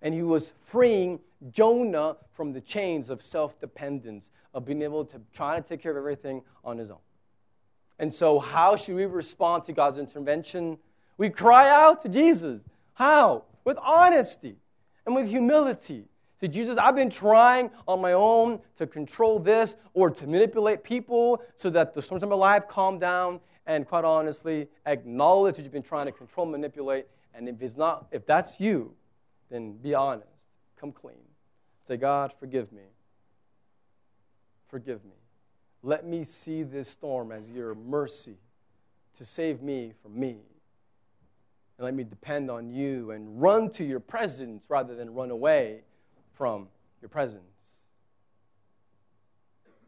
And 0.00 0.14
he 0.14 0.22
was 0.22 0.52
freeing 0.68 1.20
Jonah 1.50 2.16
from 2.32 2.54
the 2.54 2.62
chains 2.62 3.10
of 3.10 3.22
self 3.22 3.60
dependence, 3.60 4.30
of 4.54 4.64
being 4.64 4.80
able 4.80 5.04
to 5.04 5.20
try 5.34 5.60
to 5.60 5.68
take 5.68 5.82
care 5.82 5.90
of 5.90 5.98
everything 5.98 6.40
on 6.64 6.78
his 6.78 6.90
own. 6.90 6.96
And 8.00 8.12
so, 8.12 8.38
how 8.38 8.76
should 8.76 8.96
we 8.96 9.04
respond 9.04 9.64
to 9.64 9.74
God's 9.74 9.98
intervention? 9.98 10.78
We 11.18 11.28
cry 11.28 11.68
out 11.68 12.02
to 12.02 12.08
Jesus. 12.08 12.62
How? 12.94 13.44
With 13.64 13.76
honesty 13.76 14.56
and 15.04 15.14
with 15.14 15.28
humility. 15.28 16.06
Say, 16.40 16.48
Jesus, 16.48 16.78
I've 16.78 16.96
been 16.96 17.10
trying 17.10 17.70
on 17.86 18.00
my 18.00 18.14
own 18.14 18.58
to 18.78 18.86
control 18.86 19.38
this 19.38 19.74
or 19.92 20.08
to 20.10 20.26
manipulate 20.26 20.82
people 20.82 21.42
so 21.56 21.68
that 21.68 21.92
the 21.92 22.00
storms 22.00 22.22
of 22.22 22.30
my 22.30 22.36
life 22.36 22.66
calm 22.68 22.98
down. 22.98 23.38
And 23.66 23.86
quite 23.86 24.06
honestly, 24.06 24.66
acknowledge 24.86 25.56
that 25.56 25.62
you've 25.62 25.72
been 25.72 25.82
trying 25.82 26.06
to 26.06 26.12
control, 26.12 26.46
manipulate. 26.46 27.06
And 27.34 27.50
if 27.50 27.60
it's 27.60 27.76
not, 27.76 28.06
if 28.12 28.24
that's 28.24 28.58
you, 28.58 28.94
then 29.50 29.74
be 29.74 29.94
honest. 29.94 30.46
Come 30.80 30.90
clean. 30.90 31.16
Say, 31.86 31.98
God, 31.98 32.32
forgive 32.40 32.72
me. 32.72 32.84
Forgive 34.70 35.04
me. 35.04 35.19
Let 35.82 36.06
me 36.06 36.24
see 36.24 36.62
this 36.62 36.88
storm 36.88 37.32
as 37.32 37.48
your 37.50 37.74
mercy 37.74 38.36
to 39.18 39.24
save 39.24 39.62
me 39.62 39.92
from 40.02 40.18
me. 40.18 40.36
And 41.78 41.84
let 41.84 41.94
me 41.94 42.04
depend 42.04 42.50
on 42.50 42.70
you 42.70 43.12
and 43.12 43.40
run 43.40 43.70
to 43.70 43.84
your 43.84 44.00
presence 44.00 44.64
rather 44.68 44.94
than 44.94 45.14
run 45.14 45.30
away 45.30 45.80
from 46.34 46.68
your 47.00 47.08
presence. 47.08 47.44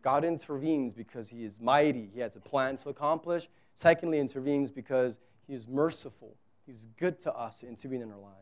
God 0.03 0.25
intervenes 0.25 0.95
because 0.95 1.29
he 1.29 1.45
is 1.45 1.53
mighty, 1.61 2.11
he 2.13 2.21
has 2.21 2.35
a 2.35 2.41
plan 2.41 2.77
to 2.79 2.89
accomplish. 2.89 3.49
Secondly, 3.77 4.19
intervenes 4.19 4.71
because 4.71 5.19
he 5.47 5.55
is 5.55 5.69
merciful. 5.69 6.35
He's 6.67 6.85
good 6.99 7.21
to 7.23 7.33
us 7.35 7.59
to 7.61 7.69
intervene 7.69 8.03
in 8.03 8.11
our 8.11 8.19
lives. 8.19 8.37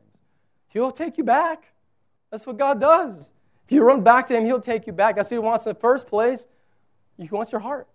He'll 0.68 0.92
take 0.92 1.18
you 1.18 1.24
back. 1.24 1.64
That's 2.30 2.46
what 2.46 2.56
God 2.56 2.80
does. 2.80 3.28
If 3.64 3.72
you 3.72 3.82
run 3.82 4.02
back 4.02 4.26
to 4.28 4.36
him, 4.36 4.44
he'll 4.44 4.60
take 4.60 4.86
you 4.86 4.92
back. 4.92 5.16
That's 5.16 5.30
what 5.30 5.34
he 5.34 5.38
wants 5.38 5.66
in 5.66 5.74
the 5.74 5.80
first 5.80 6.06
place. 6.06 6.46
He 7.20 7.28
wants 7.28 7.52
your 7.52 7.60
heart. 7.60 7.86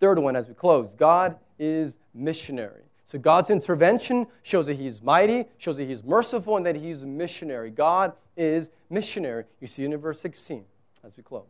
Third 0.00 0.18
one, 0.18 0.36
as 0.36 0.48
we 0.48 0.54
close, 0.54 0.92
God 0.92 1.36
is 1.58 1.96
missionary. 2.14 2.82
So 3.04 3.18
God's 3.18 3.50
intervention 3.50 4.26
shows 4.42 4.66
that 4.66 4.76
He 4.76 4.86
is 4.86 5.02
mighty, 5.02 5.46
shows 5.58 5.76
that 5.78 5.84
He 5.84 5.92
is 5.92 6.04
merciful, 6.04 6.56
and 6.56 6.66
that 6.66 6.76
He 6.76 6.90
is 6.90 7.04
missionary. 7.04 7.70
God 7.70 8.12
is 8.36 8.70
missionary. 8.90 9.44
You 9.60 9.66
see 9.66 9.84
in 9.84 9.96
verse 9.96 10.20
16 10.20 10.64
as 11.04 11.16
we 11.16 11.22
close. 11.22 11.48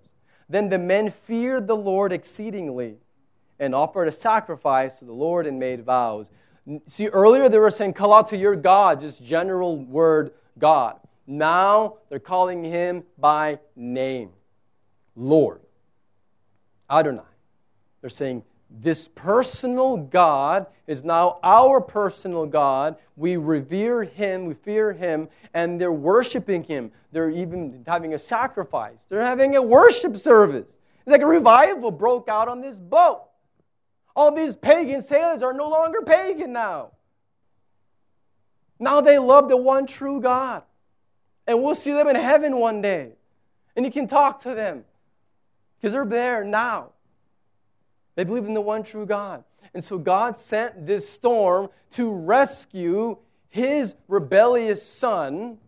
Then 0.48 0.68
the 0.68 0.78
men 0.78 1.10
feared 1.10 1.66
the 1.66 1.76
Lord 1.76 2.12
exceedingly 2.12 2.96
and 3.58 3.74
offered 3.74 4.08
a 4.08 4.12
sacrifice 4.12 4.98
to 5.00 5.04
the 5.04 5.12
Lord 5.12 5.46
and 5.46 5.58
made 5.58 5.84
vows. 5.84 6.30
See, 6.86 7.08
earlier 7.08 7.48
they 7.48 7.58
were 7.58 7.70
saying, 7.70 7.94
Call 7.94 8.12
out 8.12 8.28
to 8.28 8.36
your 8.36 8.56
God, 8.56 9.00
just 9.00 9.22
general 9.22 9.78
word 9.78 10.32
God. 10.58 10.98
Now 11.26 11.96
they're 12.08 12.18
calling 12.18 12.64
Him 12.64 13.02
by 13.18 13.58
name, 13.76 14.30
Lord. 15.16 15.60
Adonai. 16.90 17.22
They're 18.00 18.10
saying, 18.10 18.42
this 18.70 19.08
personal 19.14 19.96
God 19.96 20.66
is 20.86 21.02
now 21.02 21.38
our 21.42 21.80
personal 21.80 22.44
God. 22.44 22.96
We 23.16 23.36
revere 23.36 24.04
Him, 24.04 24.44
we 24.44 24.54
fear 24.54 24.92
Him, 24.92 25.28
and 25.54 25.80
they're 25.80 25.92
worshiping 25.92 26.64
Him. 26.64 26.92
They're 27.10 27.30
even 27.30 27.82
having 27.86 28.14
a 28.14 28.18
sacrifice, 28.18 29.06
they're 29.08 29.24
having 29.24 29.56
a 29.56 29.62
worship 29.62 30.16
service. 30.18 30.66
It's 30.66 31.12
like 31.12 31.22
a 31.22 31.26
revival 31.26 31.90
broke 31.90 32.28
out 32.28 32.48
on 32.48 32.60
this 32.60 32.78
boat. 32.78 33.22
All 34.14 34.34
these 34.34 34.56
pagan 34.56 35.00
sailors 35.00 35.42
are 35.42 35.54
no 35.54 35.68
longer 35.68 36.02
pagan 36.02 36.52
now. 36.52 36.90
Now 38.78 39.00
they 39.00 39.18
love 39.18 39.48
the 39.48 39.56
one 39.56 39.86
true 39.86 40.20
God. 40.20 40.62
And 41.46 41.62
we'll 41.62 41.74
see 41.74 41.92
them 41.92 42.08
in 42.08 42.16
heaven 42.16 42.58
one 42.58 42.82
day. 42.82 43.12
And 43.74 43.86
you 43.86 43.90
can 43.90 44.06
talk 44.06 44.42
to 44.42 44.54
them 44.54 44.84
because 45.80 45.92
they're 45.92 46.04
there 46.04 46.44
now. 46.44 46.90
They 48.14 48.24
believe 48.24 48.46
in 48.46 48.54
the 48.54 48.60
one 48.60 48.82
true 48.82 49.06
God. 49.06 49.44
And 49.74 49.84
so 49.84 49.98
God 49.98 50.38
sent 50.38 50.86
this 50.86 51.08
storm 51.08 51.68
to 51.92 52.10
rescue 52.10 53.16
his 53.48 53.94
rebellious 54.08 54.82
son 54.82 55.58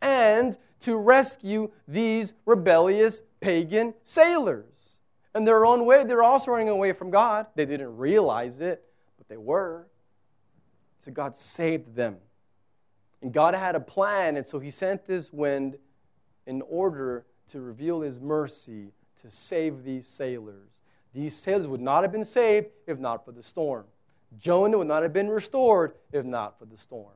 and 0.00 0.56
to 0.80 0.96
rescue 0.96 1.70
these 1.88 2.32
rebellious 2.44 3.22
pagan 3.40 3.94
sailors. 4.04 4.98
In 5.34 5.44
their 5.44 5.66
own 5.66 5.84
way, 5.84 6.04
they're 6.04 6.22
also 6.22 6.52
running 6.52 6.68
away 6.68 6.92
from 6.92 7.10
God. 7.10 7.46
They 7.54 7.66
didn't 7.66 7.96
realize 7.96 8.60
it, 8.60 8.84
but 9.18 9.28
they 9.28 9.36
were. 9.36 9.86
So 11.04 11.10
God 11.10 11.36
saved 11.36 11.94
them. 11.94 12.16
And 13.22 13.32
God 13.32 13.54
had 13.54 13.74
a 13.74 13.80
plan, 13.80 14.36
and 14.36 14.46
so 14.46 14.58
he 14.58 14.70
sent 14.70 15.06
this 15.06 15.32
wind 15.32 15.76
in 16.46 16.62
order 16.62 17.26
to 17.50 17.60
reveal 17.60 18.00
his 18.00 18.20
mercy 18.20 18.92
to 19.26 19.36
save 19.36 19.82
these 19.82 20.06
sailors. 20.06 20.68
These 21.14 21.36
sailors 21.36 21.66
would 21.66 21.80
not 21.80 22.02
have 22.02 22.12
been 22.12 22.24
saved 22.24 22.68
if 22.86 22.98
not 22.98 23.24
for 23.24 23.32
the 23.32 23.42
storm. 23.42 23.84
Jonah 24.38 24.78
would 24.78 24.86
not 24.86 25.02
have 25.02 25.12
been 25.12 25.28
restored 25.28 25.94
if 26.12 26.24
not 26.24 26.58
for 26.58 26.66
the 26.66 26.76
storm. 26.76 27.14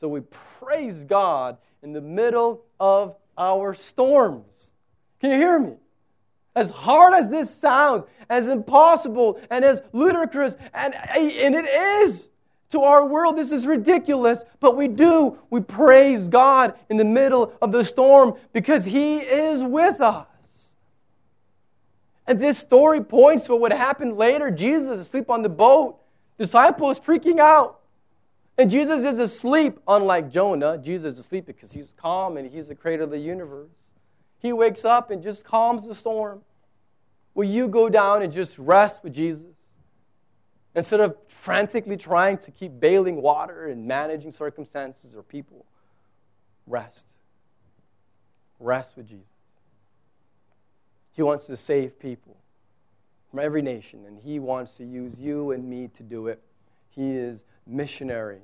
So 0.00 0.08
we 0.08 0.20
praise 0.60 1.04
God 1.04 1.56
in 1.82 1.92
the 1.92 2.00
middle 2.00 2.62
of 2.78 3.16
our 3.36 3.74
storms. 3.74 4.70
Can 5.20 5.30
you 5.30 5.36
hear 5.36 5.58
me? 5.58 5.74
As 6.54 6.70
hard 6.70 7.14
as 7.14 7.28
this 7.28 7.52
sounds, 7.52 8.04
as 8.28 8.46
impossible 8.46 9.40
and 9.50 9.64
as 9.64 9.80
ludicrous, 9.92 10.54
and, 10.74 10.94
and 10.94 11.54
it 11.54 11.64
is 11.64 12.28
to 12.70 12.82
our 12.82 13.06
world, 13.06 13.36
this 13.36 13.52
is 13.52 13.66
ridiculous, 13.66 14.42
but 14.60 14.76
we 14.76 14.88
do. 14.88 15.38
We 15.50 15.60
praise 15.60 16.28
God 16.28 16.74
in 16.88 16.96
the 16.96 17.04
middle 17.04 17.52
of 17.62 17.72
the 17.72 17.84
storm 17.84 18.34
because 18.52 18.84
He 18.84 19.18
is 19.18 19.62
with 19.62 20.00
us. 20.00 20.26
And 22.26 22.40
this 22.40 22.58
story 22.58 23.02
points 23.02 23.46
to 23.46 23.56
what 23.56 23.72
happened 23.72 24.16
later. 24.16 24.50
Jesus 24.50 24.92
is 24.92 25.00
asleep 25.06 25.28
on 25.28 25.42
the 25.42 25.48
boat, 25.48 25.98
disciples 26.38 27.00
freaking 27.00 27.40
out. 27.40 27.80
And 28.58 28.70
Jesus 28.70 29.04
is 29.04 29.18
asleep, 29.18 29.78
unlike 29.88 30.30
Jonah. 30.30 30.78
Jesus 30.78 31.14
is 31.14 31.20
asleep 31.20 31.46
because 31.46 31.72
he's 31.72 31.94
calm 31.96 32.36
and 32.36 32.50
he's 32.50 32.68
the 32.68 32.74
creator 32.74 33.02
of 33.02 33.10
the 33.10 33.18
universe. 33.18 33.84
He 34.38 34.52
wakes 34.52 34.84
up 34.84 35.10
and 35.10 35.22
just 35.22 35.44
calms 35.44 35.86
the 35.86 35.94
storm. 35.94 36.42
Will 37.34 37.48
you 37.48 37.66
go 37.66 37.88
down 37.88 38.22
and 38.22 38.32
just 38.32 38.58
rest 38.58 39.02
with 39.02 39.14
Jesus? 39.14 39.54
Instead 40.74 41.00
of 41.00 41.16
frantically 41.28 41.96
trying 41.96 42.38
to 42.38 42.50
keep 42.50 42.78
bailing 42.78 43.20
water 43.20 43.68
and 43.68 43.86
managing 43.86 44.32
circumstances 44.32 45.14
or 45.14 45.22
people, 45.22 45.64
rest. 46.66 47.06
Rest 48.58 48.96
with 48.96 49.08
Jesus. 49.08 49.31
He 51.12 51.22
wants 51.22 51.46
to 51.46 51.56
save 51.56 51.98
people 51.98 52.36
from 53.30 53.40
every 53.40 53.62
nation, 53.62 54.04
and 54.06 54.18
He 54.18 54.38
wants 54.38 54.76
to 54.76 54.84
use 54.84 55.14
you 55.18 55.52
and 55.52 55.68
me 55.68 55.88
to 55.96 56.02
do 56.02 56.26
it. 56.26 56.42
He 56.90 57.10
is 57.12 57.42
missionary. 57.66 58.40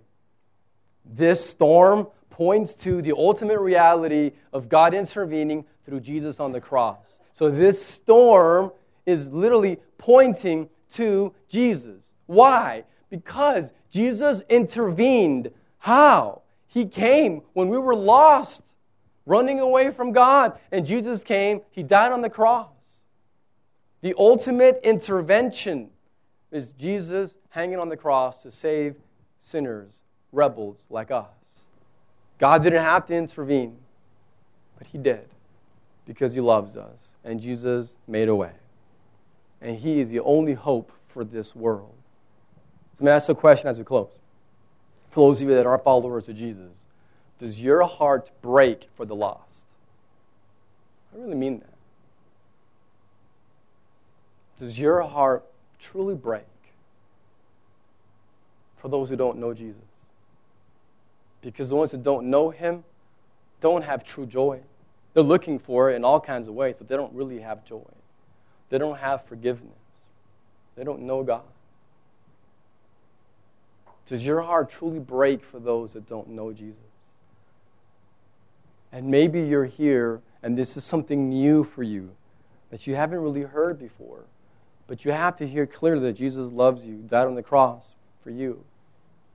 This 1.04 1.44
storm 1.44 2.08
points 2.30 2.74
to 2.76 3.02
the 3.02 3.12
ultimate 3.12 3.60
reality 3.60 4.32
of 4.52 4.68
God 4.68 4.94
intervening 4.94 5.64
through 5.84 6.00
Jesus 6.00 6.40
on 6.40 6.52
the 6.52 6.60
cross. 6.60 7.18
So, 7.32 7.50
this 7.50 7.84
storm 7.84 8.72
is 9.06 9.26
literally 9.28 9.78
pointing 9.96 10.68
to 10.92 11.32
Jesus. 11.48 12.04
Why? 12.26 12.84
Because 13.10 13.72
Jesus 13.90 14.42
intervened. 14.48 15.50
How? 15.78 16.42
He 16.66 16.84
came 16.84 17.42
when 17.54 17.68
we 17.68 17.78
were 17.78 17.94
lost 17.94 18.62
running 19.28 19.60
away 19.60 19.90
from 19.90 20.10
God. 20.10 20.58
And 20.72 20.86
Jesus 20.86 21.22
came, 21.22 21.60
He 21.70 21.82
died 21.82 22.10
on 22.12 22.22
the 22.22 22.30
cross. 22.30 22.66
The 24.00 24.14
ultimate 24.18 24.80
intervention 24.82 25.90
is 26.50 26.72
Jesus 26.72 27.36
hanging 27.50 27.78
on 27.78 27.88
the 27.88 27.96
cross 27.96 28.42
to 28.42 28.50
save 28.50 28.96
sinners, 29.38 30.00
rebels 30.32 30.86
like 30.88 31.10
us. 31.10 31.26
God 32.38 32.62
didn't 32.62 32.82
have 32.82 33.06
to 33.06 33.14
intervene, 33.14 33.76
but 34.78 34.86
He 34.86 34.98
did 34.98 35.28
because 36.06 36.32
He 36.32 36.40
loves 36.40 36.76
us. 36.76 37.08
And 37.24 37.40
Jesus 37.40 37.94
made 38.06 38.28
a 38.28 38.34
way. 38.34 38.52
and 39.60 39.76
He 39.76 40.00
is 40.00 40.08
the 40.08 40.20
only 40.20 40.54
hope 40.54 40.90
for 41.08 41.24
this 41.24 41.54
world. 41.54 41.94
So, 42.96 43.04
let 43.04 43.10
me 43.10 43.14
ask 43.14 43.28
a 43.28 43.34
question 43.34 43.68
as 43.68 43.76
we 43.76 43.84
close. 43.84 44.18
For 45.10 45.28
those 45.28 45.42
of 45.42 45.48
you 45.48 45.54
that 45.54 45.66
are 45.66 45.78
followers 45.78 46.28
of 46.28 46.36
Jesus, 46.36 46.78
does 47.38 47.60
your 47.60 47.84
heart 47.84 48.30
break 48.42 48.88
for 48.96 49.04
the 49.04 49.14
lost? 49.14 49.64
I 51.14 51.18
really 51.18 51.36
mean 51.36 51.60
that. 51.60 51.74
Does 54.58 54.78
your 54.78 55.02
heart 55.02 55.44
truly 55.78 56.14
break 56.14 56.44
for 58.78 58.88
those 58.88 59.08
who 59.08 59.16
don't 59.16 59.38
know 59.38 59.54
Jesus? 59.54 59.80
Because 61.40 61.68
the 61.68 61.76
ones 61.76 61.92
who 61.92 61.98
don't 61.98 62.28
know 62.28 62.50
Him 62.50 62.82
don't 63.60 63.82
have 63.82 64.04
true 64.04 64.26
joy. 64.26 64.60
They're 65.14 65.22
looking 65.22 65.58
for 65.58 65.90
it 65.90 65.94
in 65.94 66.04
all 66.04 66.20
kinds 66.20 66.48
of 66.48 66.54
ways, 66.54 66.74
but 66.76 66.88
they 66.88 66.96
don't 66.96 67.12
really 67.14 67.40
have 67.40 67.64
joy. 67.64 67.82
They 68.70 68.78
don't 68.78 68.98
have 68.98 69.24
forgiveness. 69.26 69.72
They 70.76 70.84
don't 70.84 71.02
know 71.02 71.22
God. 71.22 71.42
Does 74.06 74.24
your 74.24 74.42
heart 74.42 74.70
truly 74.70 74.98
break 74.98 75.44
for 75.44 75.58
those 75.58 75.92
that 75.92 76.08
don't 76.08 76.28
know 76.30 76.52
Jesus? 76.52 76.80
And 78.92 79.06
maybe 79.06 79.40
you're 79.40 79.66
here 79.66 80.20
and 80.42 80.56
this 80.56 80.76
is 80.76 80.84
something 80.84 81.28
new 81.28 81.64
for 81.64 81.82
you 81.82 82.10
that 82.70 82.86
you 82.86 82.94
haven't 82.94 83.20
really 83.20 83.42
heard 83.42 83.78
before. 83.78 84.24
But 84.86 85.04
you 85.04 85.12
have 85.12 85.36
to 85.36 85.46
hear 85.46 85.66
clearly 85.66 86.02
that 86.02 86.14
Jesus 86.14 86.50
loves 86.52 86.84
you, 86.86 86.96
died 86.96 87.26
on 87.26 87.34
the 87.34 87.42
cross 87.42 87.94
for 88.22 88.30
you. 88.30 88.64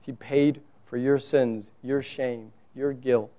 He 0.00 0.12
paid 0.12 0.60
for 0.86 0.96
your 0.96 1.18
sins, 1.18 1.70
your 1.82 2.02
shame, 2.02 2.52
your 2.74 2.92
guilt. 2.92 3.30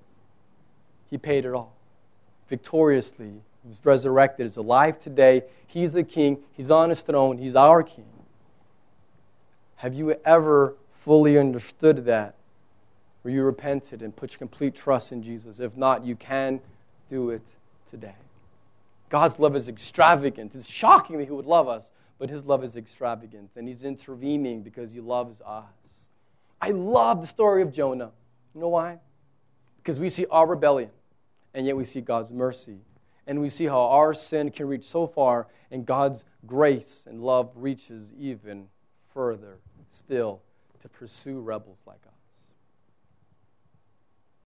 He 1.09 1.18
paid 1.18 1.45
it 1.45 1.53
all 1.53 1.76
victoriously. 2.49 3.41
He 3.63 3.68
was 3.68 3.80
resurrected, 3.84 4.45
is 4.45 4.57
alive 4.57 4.99
today. 4.99 5.43
He's 5.68 5.93
the 5.93 6.03
king. 6.03 6.38
He's 6.53 6.72
on 6.72 6.89
his 6.89 7.01
throne. 7.01 7.38
He's 7.38 7.55
our 7.55 7.84
king. 7.84 8.05
Have 9.78 9.93
you 9.93 10.16
ever 10.26 10.76
fully 11.03 11.38
understood 11.38 12.05
that? 12.05 12.36
Where 13.26 13.34
you 13.34 13.41
repented 13.41 14.03
and 14.03 14.15
put 14.15 14.34
your 14.34 14.38
complete 14.38 14.76
trust 14.76 15.11
in 15.11 15.23
Jesus? 15.23 15.59
If 15.59 15.76
not, 15.76 16.05
you 16.05 16.15
can 16.15 16.61
do 17.09 17.32
it 17.32 17.41
today. 17.89 18.13
God's 19.09 19.39
love 19.39 19.55
is 19.55 19.67
extravagant. 19.67 20.53
It's 20.53 20.67
shocking 20.69 21.17
that 21.17 21.23
He 21.26 21.32
would 21.32 21.47
love 21.47 21.67
us, 21.67 21.89
but 22.19 22.30
His 22.30 22.45
love 22.45 22.63
is 22.63 22.76
extravagant, 22.76 23.49
and 23.55 23.67
He's 23.67 23.82
intervening 23.84 24.61
because 24.61 24.91
He 24.91 24.99
loves 24.99 25.41
us. 25.41 25.63
I 26.61 26.69
love 26.69 27.21
the 27.21 27.26
story 27.26 27.63
of 27.63 27.73
Jonah. 27.73 28.11
You 28.53 28.61
know 28.61 28.69
why? 28.69 28.99
Because 29.78 29.99
we 29.99 30.11
see 30.11 30.28
our 30.30 30.45
rebellion, 30.45 30.91
and 31.55 31.65
yet 31.65 31.76
we 31.76 31.86
see 31.86 32.01
God's 32.01 32.30
mercy. 32.30 32.78
And 33.26 33.41
we 33.41 33.49
see 33.49 33.65
how 33.65 33.82
our 33.82 34.13
sin 34.13 34.51
can 34.51 34.67
reach 34.67 34.88
so 34.88 35.07
far, 35.07 35.47
and 35.71 35.84
God's 35.84 36.23
grace 36.45 37.01
and 37.07 37.23
love 37.23 37.49
reaches 37.55 38.05
even 38.19 38.67
further 39.15 39.57
still 39.97 40.41
to 40.84 40.89
pursue 40.89 41.39
rebels 41.39 41.80
like 41.88 42.01
us. 42.05 42.14